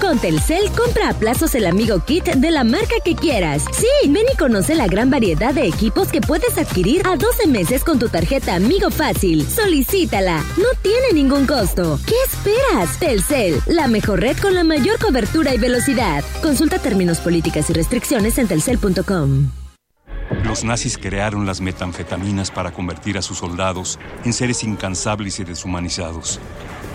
[0.00, 3.64] Con Telcel, compra a plazos el Amigo Kit de la marca que quieras.
[3.72, 7.82] Sí, ven y conoce la gran variedad de equipos que puedes adquirir a 12 meses
[7.82, 9.44] con tu tarjeta Amigo Fácil.
[9.44, 11.98] Solicítala, no tiene ningún costo.
[12.06, 12.96] ¿Qué esperas?
[13.00, 16.22] Telcel, la mejor red con la mayor cobertura y velocidad.
[16.42, 19.50] Consulta términos, políticas y restricciones en telcel.com.
[20.44, 26.40] Los nazis crearon las metanfetaminas para convertir a sus soldados en seres incansables y deshumanizados.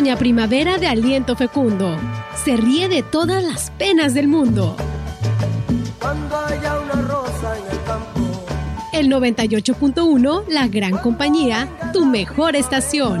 [0.00, 1.94] Doña Primavera de Aliento Fecundo.
[2.42, 4.74] Se ríe de todas las penas del mundo.
[6.00, 8.46] Cuando haya una rosa en el campo.
[8.94, 13.20] El 98.1, la gran compañía, tu mejor estación.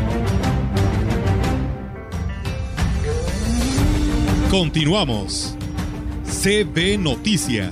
[4.51, 5.55] Continuamos.
[6.25, 7.71] CB Noticias.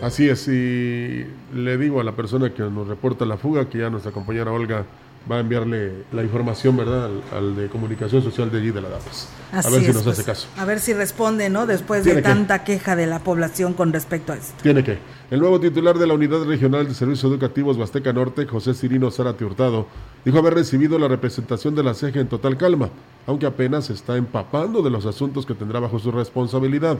[0.00, 3.90] Así es, y le digo a la persona que nos reporta la fuga que ya
[3.90, 4.86] nuestra compañera Olga
[5.30, 8.88] va a enviarle la información, ¿verdad?, al, al de comunicación social de allí de la
[8.88, 9.28] DAPES.
[9.52, 10.48] A Así ver si es, nos pues, hace caso.
[10.56, 11.66] A ver si responde, ¿no?
[11.66, 12.28] Después Tiene de que.
[12.28, 14.54] tanta queja de la población con respecto a esto.
[14.62, 14.98] Tiene que.
[15.30, 19.44] El nuevo titular de la Unidad Regional de Servicios Educativos Huasteca Norte, José Cirino Zárate
[19.44, 19.86] Hurtado,
[20.24, 22.90] dijo haber recibido la representación de la CEGE en total calma,
[23.26, 26.98] aunque apenas se está empapando de los asuntos que tendrá bajo su responsabilidad.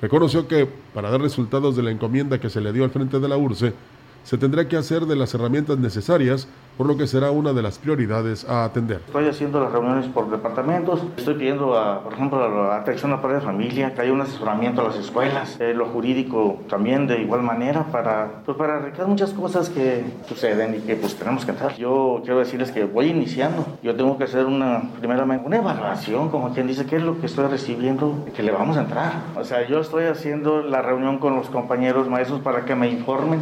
[0.00, 3.28] Reconoció que, para dar resultados de la encomienda que se le dio al frente de
[3.28, 3.72] la URSE,
[4.26, 7.78] se tendrá que hacer de las herramientas necesarias, por lo que será una de las
[7.78, 9.00] prioridades a atender.
[9.06, 13.22] Estoy haciendo las reuniones por departamentos, estoy pidiendo, a, por ejemplo, a la atención a
[13.22, 17.22] padres de familia, que haya un asesoramiento a las escuelas, eh, lo jurídico también de
[17.22, 21.52] igual manera, para, pues, para arreglar muchas cosas que suceden y que pues tenemos que
[21.52, 21.76] hacer.
[21.76, 26.52] Yo quiero decirles que voy iniciando, yo tengo que hacer una, primeramente, una evaluación, como
[26.52, 29.12] quien dice, qué es lo que estoy recibiendo, que le vamos a entrar.
[29.36, 33.40] O sea, yo estoy haciendo la reunión con los compañeros maestros para que me informen.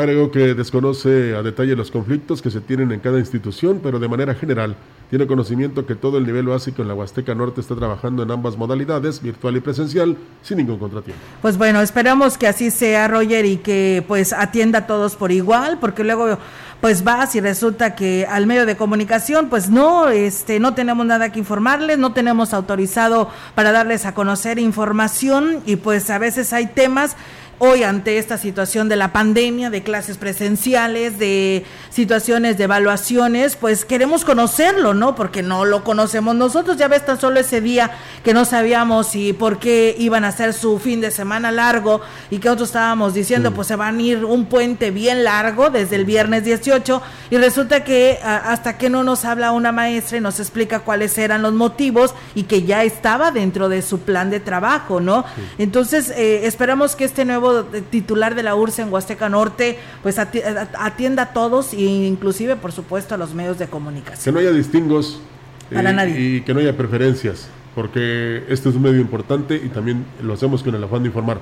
[0.00, 4.08] Agregó que desconoce a detalle los conflictos que se tienen en cada institución, pero de
[4.08, 4.74] manera general
[5.10, 8.56] tiene conocimiento que todo el nivel básico en la Huasteca Norte está trabajando en ambas
[8.56, 11.20] modalidades, virtual y presencial, sin ningún contratiempo.
[11.42, 15.78] Pues bueno, esperamos que así sea, Roger, y que pues atienda a todos por igual,
[15.80, 16.38] porque luego
[16.80, 21.30] pues vas y resulta que al medio de comunicación pues no este no tenemos nada
[21.30, 26.68] que informarles, no tenemos autorizado para darles a conocer información y pues a veces hay
[26.68, 27.16] temas
[27.62, 33.84] hoy ante esta situación de la pandemia, de clases presenciales, de situaciones de evaluaciones, pues
[33.84, 35.14] queremos conocerlo, ¿no?
[35.14, 37.90] Porque no lo conocemos nosotros, ya ves tan solo ese día
[38.24, 42.00] que no sabíamos si por qué iban a hacer su fin de semana largo
[42.30, 45.96] y que nosotros estábamos diciendo, pues se van a ir un puente bien largo desde
[45.96, 50.20] el viernes 18 y resulta que a- hasta que no nos habla una maestra y
[50.22, 54.40] nos explica cuáles eran los motivos y que ya estaba dentro de su plan de
[54.40, 55.26] trabajo, ¿no?
[55.58, 60.18] Entonces, eh, esperamos que este nuevo eh, titular de la URSS en Huasteca Norte, pues
[60.18, 60.42] ati-
[60.78, 64.22] atienda a todos e inclusive, por supuesto, a los medios de comunicación.
[64.24, 65.20] Que no haya distingos
[65.72, 66.20] Para eh, nadie.
[66.20, 70.62] y que no haya preferencias, porque este es un medio importante y también lo hacemos
[70.62, 71.40] con el afán de informar.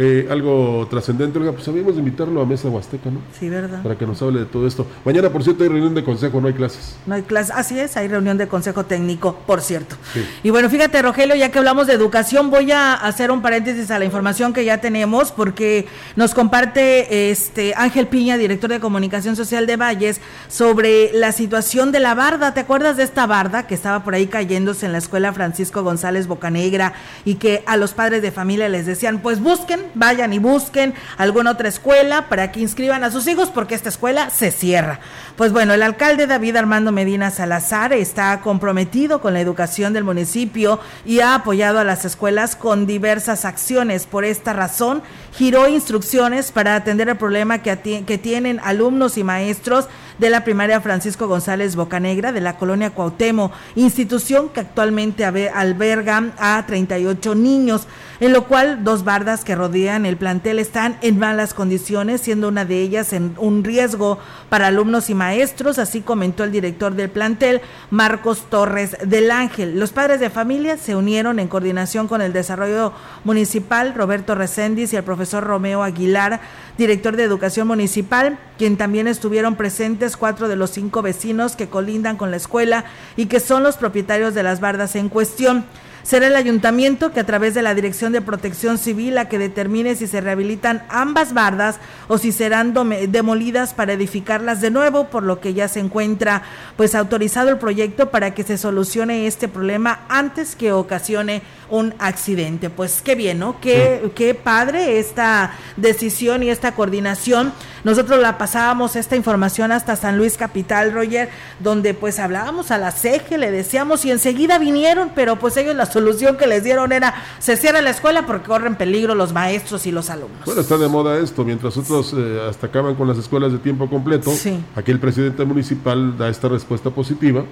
[0.00, 3.18] Eh, algo trascendente, Olga, pues habíamos de invitarlo a Mesa Huasteca, ¿no?
[3.36, 3.82] Sí, ¿verdad?
[3.82, 4.86] Para que nos hable de todo esto.
[5.04, 6.94] Mañana, por cierto, hay reunión de consejo, no hay clases.
[7.04, 9.96] No hay clase, así es, hay reunión de consejo técnico, por cierto.
[10.14, 10.24] Sí.
[10.44, 13.98] Y bueno, fíjate, Rogelio, ya que hablamos de educación, voy a hacer un paréntesis a
[13.98, 19.66] la información que ya tenemos, porque nos comparte este Ángel Piña, director de comunicación social
[19.66, 22.54] de Valles, sobre la situación de la barda.
[22.54, 26.28] ¿Te acuerdas de esta barda que estaba por ahí cayéndose en la escuela Francisco González
[26.28, 26.92] Bocanegra
[27.24, 31.52] y que a los padres de familia les decían, pues busquen, vayan y busquen alguna
[31.52, 35.00] otra escuela para que inscriban a sus hijos, porque esta escuela se cierra.
[35.36, 40.80] Pues bueno, el alcalde David Armando Medina Salazar está comprometido con la educación del municipio
[41.04, 44.06] y ha apoyado a las escuelas con diversas acciones.
[44.06, 49.86] Por esta razón, giró instrucciones para atender el problema que, que tienen alumnos y maestros
[50.18, 56.64] de la primaria Francisco González Bocanegra de la colonia Cuauhtémoc, institución que actualmente alberga a
[56.66, 57.86] 38 niños,
[58.20, 62.64] en lo cual dos bardas que rodean el plantel están en malas condiciones, siendo una
[62.64, 67.60] de ellas en un riesgo para alumnos y maestros, así comentó el director del plantel,
[67.90, 69.78] Marcos Torres del Ángel.
[69.78, 72.92] Los padres de familia se unieron en coordinación con el desarrollo
[73.24, 76.40] municipal, Roberto Recendis y el profesor Romeo Aguilar,
[76.76, 82.16] director de educación municipal, quien también estuvieron presentes cuatro de los cinco vecinos que colindan
[82.16, 82.84] con la escuela
[83.16, 85.64] y que son los propietarios de las bardas en cuestión.
[86.02, 89.94] Será el ayuntamiento que a través de la Dirección de Protección Civil la que determine
[89.94, 91.78] si se rehabilitan ambas bardas
[92.08, 92.74] o si serán
[93.08, 96.42] demolidas para edificarlas de nuevo, por lo que ya se encuentra
[96.76, 102.70] pues autorizado el proyecto para que se solucione este problema antes que ocasione un accidente.
[102.70, 103.60] Pues qué bien, ¿no?
[103.60, 104.10] Qué, sí.
[104.14, 107.52] qué padre esta decisión y esta coordinación.
[107.84, 111.28] Nosotros la pasábamos esta información hasta San Luis Capital, Roger,
[111.60, 115.86] donde pues hablábamos a la CEGE, le decíamos y enseguida vinieron, pero pues ellos la
[115.90, 119.92] solución que les dieron era se cierra la escuela porque corren peligro los maestros y
[119.92, 120.44] los alumnos.
[120.44, 123.88] Bueno, está de moda esto, mientras otros eh, hasta acaban con las escuelas de tiempo
[123.88, 124.58] completo, sí.
[124.76, 127.44] aquí el presidente municipal da esta respuesta positiva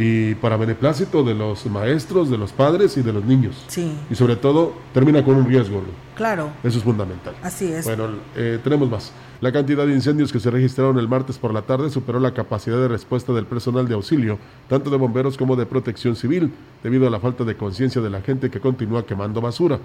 [0.00, 3.64] y para beneplácito de los maestros, de los padres y de los niños.
[3.66, 3.92] Sí.
[4.08, 5.82] Y sobre todo termina con un riesgo.
[6.14, 6.50] Claro.
[6.62, 7.34] Eso es fundamental.
[7.42, 7.84] Así es.
[7.84, 9.12] Bueno, eh, tenemos más.
[9.40, 12.76] La cantidad de incendios que se registraron el martes por la tarde superó la capacidad
[12.76, 14.38] de respuesta del personal de auxilio,
[14.68, 18.20] tanto de bomberos como de protección civil, debido a la falta de conciencia de la
[18.20, 19.80] gente que continúa quemando basura.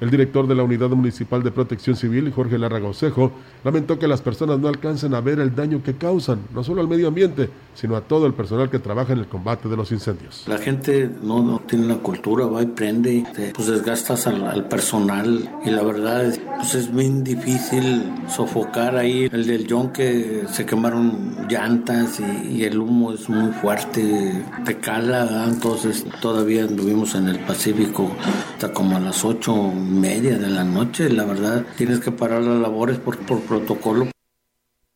[0.00, 3.32] El director de la Unidad Municipal de Protección Civil, Jorge Larraga Osejo,
[3.64, 6.88] lamentó que las personas no alcancen a ver el daño que causan, no solo al
[6.88, 10.44] medio ambiente, sino a todo el personal que trabaja en el combate de los incendios.
[10.46, 13.24] La gente no, tiene la cultura, va y prende,
[13.54, 19.46] pues desgastas al, al, personal y la verdad pues es bien difícil sofocar ahí el
[19.46, 26.04] del John que se quemaron llantas y, el humo es muy fuerte, te cala, entonces
[26.20, 28.10] todavía anduvimos en el Pacífico
[28.54, 29.52] hasta como a las 8
[29.86, 34.08] media de la noche, la verdad, tienes que parar las labores por, por protocolo.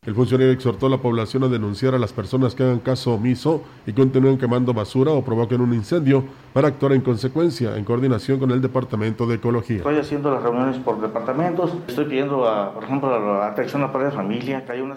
[0.06, 3.62] El funcionario exhortó a la población a denunciar a las personas que hagan caso omiso
[3.86, 6.24] y continúen quemando basura o provoquen un incendio
[6.54, 9.76] para actuar en consecuencia en coordinación con el Departamento de Ecología.
[9.76, 13.92] Estoy haciendo las reuniones por departamentos, estoy pidiendo, a, por ejemplo, a la atención a
[13.92, 14.96] la de familia, que haya una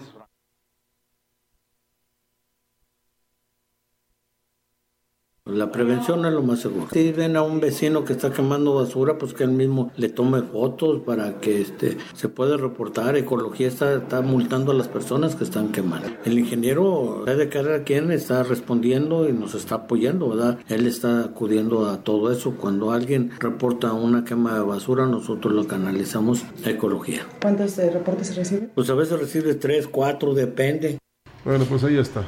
[5.53, 6.87] La prevención es lo más seguro.
[6.91, 10.41] Si ven a un vecino que está quemando basura, pues que él mismo le tome
[10.41, 13.15] fotos para que este, se pueda reportar.
[13.15, 16.09] Ecología está, está multando a las personas que están quemando.
[16.25, 20.59] El ingeniero de cada quien está respondiendo y nos está apoyando, ¿verdad?
[20.69, 22.55] Él está acudiendo a todo eso.
[22.59, 27.25] Cuando alguien reporta una quema de basura, nosotros lo canalizamos a Ecología.
[27.41, 28.71] ¿Cuántos eh, reportes se reciben?
[28.73, 30.97] Pues a veces recibe tres, cuatro, depende.
[31.45, 32.23] Bueno, pues ahí está.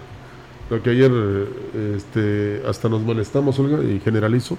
[0.69, 1.11] Lo que ayer
[1.95, 4.57] este, hasta nos molestamos, Olga, y generalizo,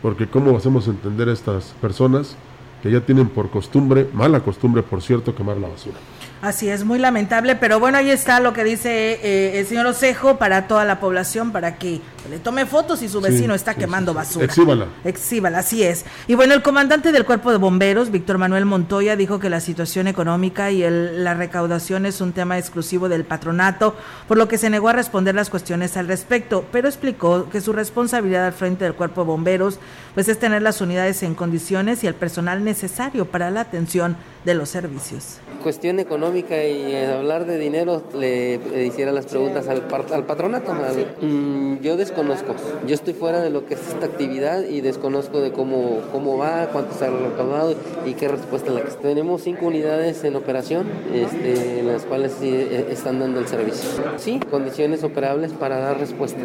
[0.00, 2.36] porque cómo hacemos entender a estas personas
[2.82, 5.96] que ya tienen por costumbre, mala costumbre, por cierto, quemar la basura.
[6.42, 10.38] Así es, muy lamentable, pero bueno, ahí está lo que dice eh, el señor Osejo
[10.38, 13.80] para toda la población, para que le tome fotos si su vecino Sí, está sí,
[13.80, 14.16] quemando sí.
[14.16, 14.44] basura.
[14.46, 14.86] Exhíbala.
[15.04, 16.06] Exhíbala, así es.
[16.28, 20.06] Y bueno, el comandante del Cuerpo de Bomberos, Víctor Manuel Montoya, dijo que la situación
[20.06, 23.94] económica y el- la recaudación es un tema exclusivo del patronato,
[24.26, 27.74] por lo que se negó a responder las cuestiones al respecto, pero explicó que su
[27.74, 29.78] responsabilidad al frente del Cuerpo de Bomberos
[30.14, 34.54] pues es tener las unidades en condiciones y el personal necesario para la atención de
[34.54, 35.38] los servicios.
[35.62, 39.82] cuestión económica y eh, hablar de dinero le, le hiciera las preguntas al,
[40.12, 40.72] al patronato.
[40.72, 42.54] al- Mm, yo desconozco,
[42.86, 46.68] yo estoy fuera de lo que es esta actividad y desconozco de cómo, cómo va,
[46.72, 47.74] cuánto se ha recaudado
[48.06, 52.32] y qué respuesta es la que tenemos cinco unidades en operación, este, en las cuales
[52.40, 53.88] sí, eh, están dando el servicio.
[54.16, 56.40] Sí, condiciones operables para dar respuesta.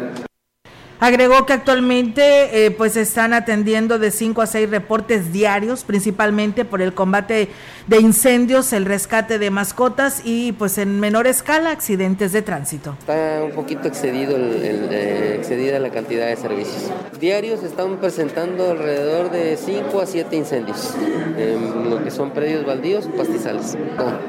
[0.98, 6.80] Agregó que actualmente eh, pues están atendiendo de 5 a 6 reportes diarios, principalmente por
[6.80, 7.48] el combate
[7.86, 12.96] de incendios, el rescate de mascotas y pues en menor escala accidentes de tránsito.
[12.98, 16.90] Está un poquito excedido eh, excedida la cantidad de servicios.
[17.20, 20.94] Diarios están presentando alrededor de 5 a 7 incendios,
[21.36, 23.76] en lo que son predios baldíos, pastizales.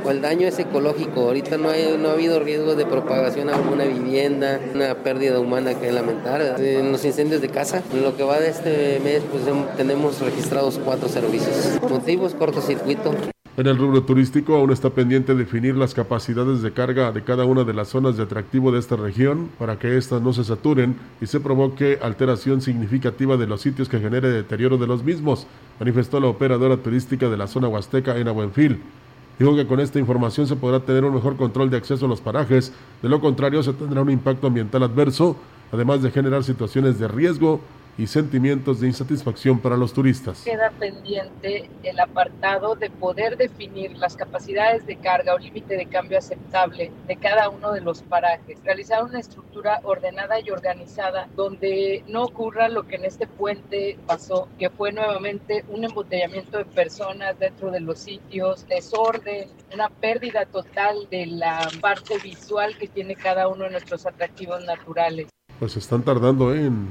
[0.08, 1.22] El daño es ecológico.
[1.22, 5.74] Ahorita no, hay, no ha habido riesgo de propagación a alguna vivienda, una pérdida humana
[5.74, 6.40] que lamentar.
[6.40, 6.57] ¿verdad?
[6.58, 10.20] En los incendios de casa, en lo que va de este mes, pues em- tenemos
[10.22, 11.80] registrados cuatro servicios.
[11.90, 13.12] Motivos, cortocircuito.
[13.58, 17.64] En el rubro turístico aún está pendiente definir las capacidades de carga de cada una
[17.64, 21.26] de las zonas de atractivo de esta región para que éstas no se saturen y
[21.26, 25.48] se provoque alteración significativa de los sitios que genere deterioro de los mismos,
[25.80, 28.80] manifestó la operadora turística de la zona huasteca en Abuenfil.
[29.40, 32.22] Dijo que con esta información se podrá tener un mejor control de acceso a los
[32.22, 35.36] parajes, de lo contrario se tendrá un impacto ambiental adverso,
[35.72, 37.62] además de generar situaciones de riesgo
[37.98, 40.44] y sentimientos de insatisfacción para los turistas.
[40.44, 46.20] Queda pendiente el apartado de poder definir las capacidades de carga o límite de cambio
[46.20, 52.24] aceptable de cada uno de los parajes, realizar una estructura ordenada y organizada donde no
[52.24, 57.72] ocurra lo que en este puente pasó, que fue nuevamente un embotellamiento de personas dentro
[57.72, 63.64] de los sitios, desorden, una pérdida total de la parte visual que tiene cada uno
[63.64, 65.28] de nuestros atractivos naturales.
[65.60, 66.86] Pues están tardando en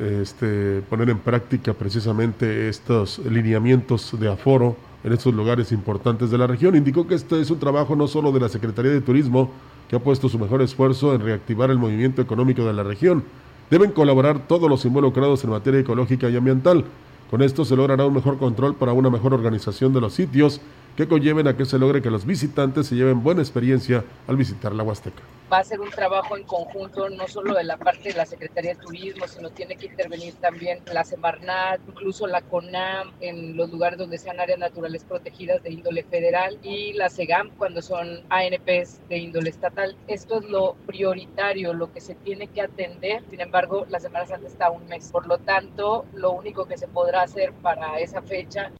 [0.00, 6.48] este, poner en práctica precisamente estos lineamientos de aforo en estos lugares importantes de la
[6.48, 6.74] región.
[6.74, 9.52] Indicó que este es un trabajo no solo de la Secretaría de Turismo,
[9.88, 13.22] que ha puesto su mejor esfuerzo en reactivar el movimiento económico de la región.
[13.70, 16.84] Deben colaborar todos los involucrados en materia ecológica y ambiental.
[17.30, 20.60] Con esto se logrará un mejor control para una mejor organización de los sitios
[20.98, 24.74] que conlleven a que se logre que los visitantes se lleven buena experiencia al visitar
[24.74, 28.14] la Huasteca va a ser un trabajo en conjunto, no solo de la parte de
[28.14, 33.56] la Secretaría de Turismo, sino tiene que intervenir también la Semarnat, incluso la CONAM en
[33.56, 38.20] los lugares donde sean áreas naturales protegidas de índole federal y la SEGAM cuando son
[38.28, 39.96] ANPs de índole estatal.
[40.06, 43.22] Esto es lo prioritario, lo que se tiene que atender.
[43.30, 45.10] Sin embargo, la Semana Santa está un mes.
[45.10, 48.70] Por lo tanto, lo único que se podrá hacer para esa fecha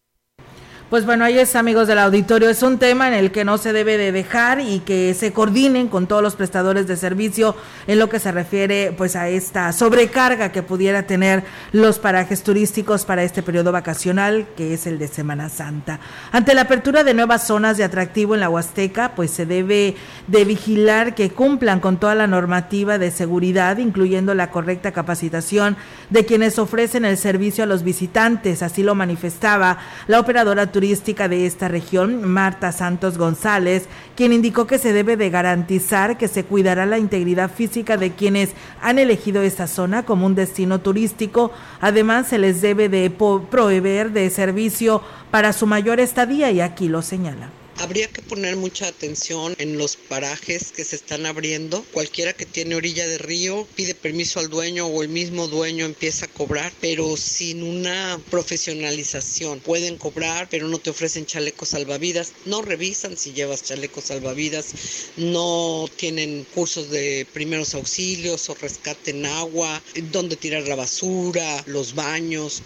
[0.91, 3.75] pues bueno, ahí es amigos del auditorio, es un tema en el que no se
[3.75, 7.55] debe de dejar y que se coordinen con todos los prestadores de servicio
[7.87, 13.05] en lo que se refiere pues a esta sobrecarga que pudiera tener los parajes turísticos
[13.05, 16.01] para este periodo vacacional que es el de Semana Santa.
[16.33, 19.95] Ante la apertura de nuevas zonas de atractivo en la Huasteca, pues se debe
[20.27, 25.77] de vigilar que cumplan con toda la normativa de seguridad, incluyendo la correcta capacitación
[26.09, 29.77] de quienes ofrecen el servicio a los visitantes, así lo manifestaba
[30.07, 35.17] la operadora turística turística de esta región, Marta Santos González, quien indicó que se debe
[35.17, 38.51] de garantizar que se cuidará la integridad física de quienes
[38.81, 41.51] han elegido esta zona como un destino turístico.
[41.81, 45.03] Además, se les debe de proveer de servicio
[45.33, 47.58] para su mayor estadía y aquí lo señala.
[47.81, 51.85] Habría que poner mucha atención en los parajes que se están abriendo.
[51.93, 56.27] Cualquiera que tiene orilla de río pide permiso al dueño o el mismo dueño empieza
[56.27, 59.61] a cobrar, pero sin una profesionalización.
[59.61, 64.75] Pueden cobrar, pero no te ofrecen chalecos salvavidas, no revisan si llevas chalecos salvavidas,
[65.17, 71.95] no tienen cursos de primeros auxilios o rescate en agua, dónde tirar la basura, los
[71.95, 72.61] baños.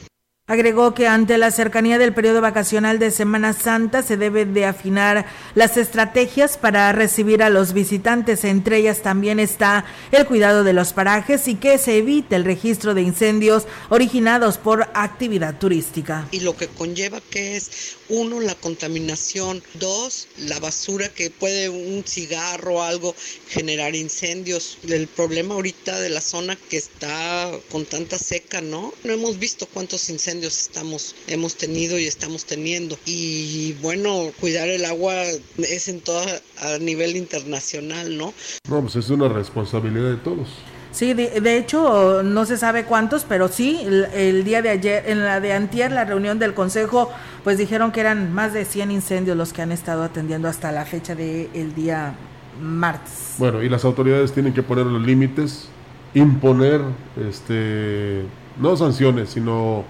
[0.53, 5.25] Agregó que ante la cercanía del periodo vacacional de Semana Santa se debe de afinar
[5.55, 8.45] las estrategias para recibir a los visitantes.
[8.45, 12.93] Entre ellas también está el cuidado de los parajes y que se evite el registro
[12.93, 16.29] de incendios originados por actividad turística.
[16.33, 22.05] Y lo que conlleva que es uno, la contaminación, dos, la basura que puede un
[22.07, 23.15] cigarro o algo
[23.49, 24.77] generar incendios.
[24.87, 28.93] El problema ahorita de la zona que está con tanta seca, ¿no?
[29.03, 32.99] No hemos visto cuántos incendios estamos, hemos tenido y estamos teniendo.
[33.07, 35.15] Y bueno, cuidar el agua
[35.59, 36.23] es en todo
[36.59, 38.33] a nivel internacional, ¿no?
[38.69, 40.49] No, pues es una responsabilidad de todos.
[40.93, 45.41] Sí, de, hecho no se sabe cuántos, pero sí, el, día de ayer, en la
[45.41, 47.11] de antier, la reunión del consejo,
[47.45, 50.85] pues dijeron que eran más de 100 incendios los que han estado atendiendo hasta la
[50.85, 52.15] fecha del día
[52.61, 53.37] martes.
[53.39, 55.69] Bueno, y las autoridades tienen que poner los límites,
[56.13, 56.83] imponer,
[57.27, 58.25] este,
[58.61, 59.85] no sanciones, sino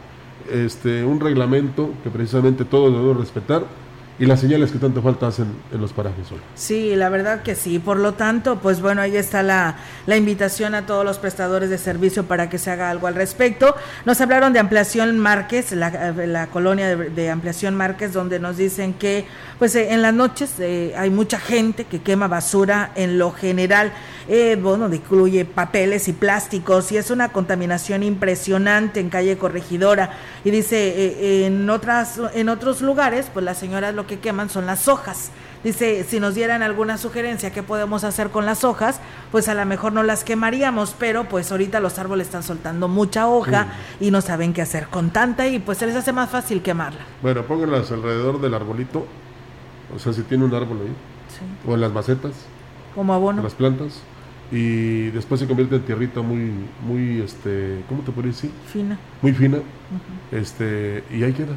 [0.50, 3.64] este, un reglamento que precisamente todos debemos respetar
[4.18, 6.38] y las señales que tanto falta hacen en los parajes hoy.
[6.54, 7.78] Sí, la verdad que sí.
[7.78, 9.76] Por lo tanto, pues bueno, ahí está la,
[10.06, 13.74] la invitación a todos los prestadores de servicio para que se haga algo al respecto.
[14.04, 19.26] Nos hablaron de Ampliación Márquez, la, la colonia de, Ampliación Márquez, donde nos dicen que
[19.58, 23.92] pues eh, en las noches eh, hay mucha gente que quema basura en lo general.
[24.28, 30.10] Eh, bueno, incluye papeles y plásticos y es una contaminación impresionante en calle Corregidora.
[30.44, 34.88] Y dice, en, otras, en otros lugares, pues las señoras lo que queman son las
[34.88, 35.30] hojas.
[35.64, 39.00] Dice, si nos dieran alguna sugerencia qué podemos hacer con las hojas,
[39.30, 43.28] pues a lo mejor no las quemaríamos, pero pues ahorita los árboles están soltando mucha
[43.28, 43.68] hoja
[44.00, 47.00] y no saben qué hacer con tanta y pues se les hace más fácil quemarla.
[47.22, 49.06] Bueno, pónganlas alrededor del arbolito,
[49.94, 52.32] o sea, si tiene un árbol ahí, o en las macetas.
[52.96, 53.38] Como abono.
[53.38, 54.02] En las plantas
[54.52, 56.52] y después se convierte en tierrita muy,
[56.86, 58.50] muy, este, ¿cómo te podría decir?
[58.70, 58.98] Fina.
[59.22, 59.58] Muy fina,
[60.30, 61.56] este, y ahí queda.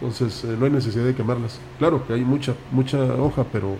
[0.00, 1.58] Entonces eh, no hay necesidad de quemarlas.
[1.78, 3.76] Claro que hay mucha, mucha hoja, pero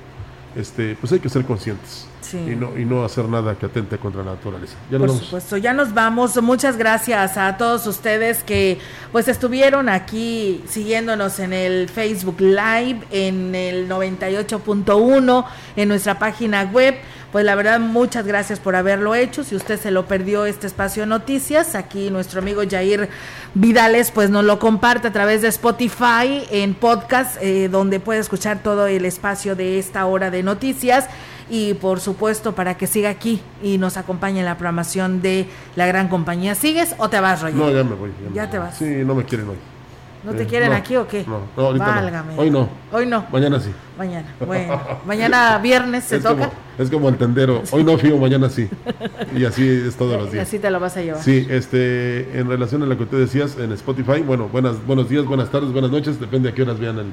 [0.56, 2.08] este, pues hay que ser conscientes.
[2.22, 2.38] Sí.
[2.38, 4.74] y, no, y no hacer nada que atente contra la naturaleza.
[4.90, 5.24] Ya nos Por vamos.
[5.24, 6.42] supuesto, ya nos vamos.
[6.42, 8.78] Muchas gracias a todos ustedes que
[9.12, 15.44] pues estuvieron aquí siguiéndonos en el Facebook Live, en el 98.1,
[15.76, 16.96] en nuestra página web.
[17.32, 19.44] Pues la verdad, muchas gracias por haberlo hecho.
[19.44, 23.08] Si usted se lo perdió este espacio de noticias, aquí nuestro amigo Jair
[23.54, 28.62] Vidales pues nos lo comparte a través de Spotify en podcast, eh, donde puede escuchar
[28.62, 31.06] todo el espacio de esta hora de noticias
[31.50, 35.86] y por supuesto para que siga aquí y nos acompañe en la programación de la
[35.86, 36.54] gran compañía.
[36.54, 37.56] ¿Sigues o te vas, Roger?
[37.56, 38.10] No, ya me voy.
[38.28, 38.50] me Ya voy.
[38.50, 38.76] te vas.
[38.76, 39.56] Sí, no me quieren hoy.
[40.26, 41.24] ¿No te quieren no, aquí o qué?
[41.24, 41.92] No, no ahorita no.
[41.94, 42.34] Válgame.
[42.36, 42.68] Hoy no.
[42.92, 43.24] Hoy no.
[43.30, 43.70] Mañana sí.
[43.96, 44.26] Mañana.
[44.46, 46.48] Bueno, mañana viernes se es toca.
[46.48, 47.62] Como, es como el tendero.
[47.70, 48.68] Hoy no fío, mañana sí.
[49.36, 50.48] Y así es todos los Y días.
[50.48, 51.22] así te lo vas a llevar.
[51.22, 55.24] Sí, este, en relación a lo que tú decías en Spotify, bueno, buenas, buenos días,
[55.24, 57.06] buenas tardes, buenas noches, depende a qué horas vean el,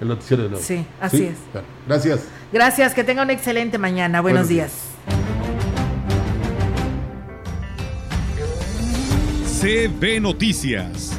[0.00, 0.64] el noticiero de nuevo.
[0.64, 1.36] Sí, así es.
[1.52, 1.66] Claro.
[1.86, 2.24] Gracias.
[2.52, 4.20] Gracias, que tenga una excelente mañana.
[4.20, 4.72] Buenos, Buenos días.
[9.60, 11.18] CB Noticias,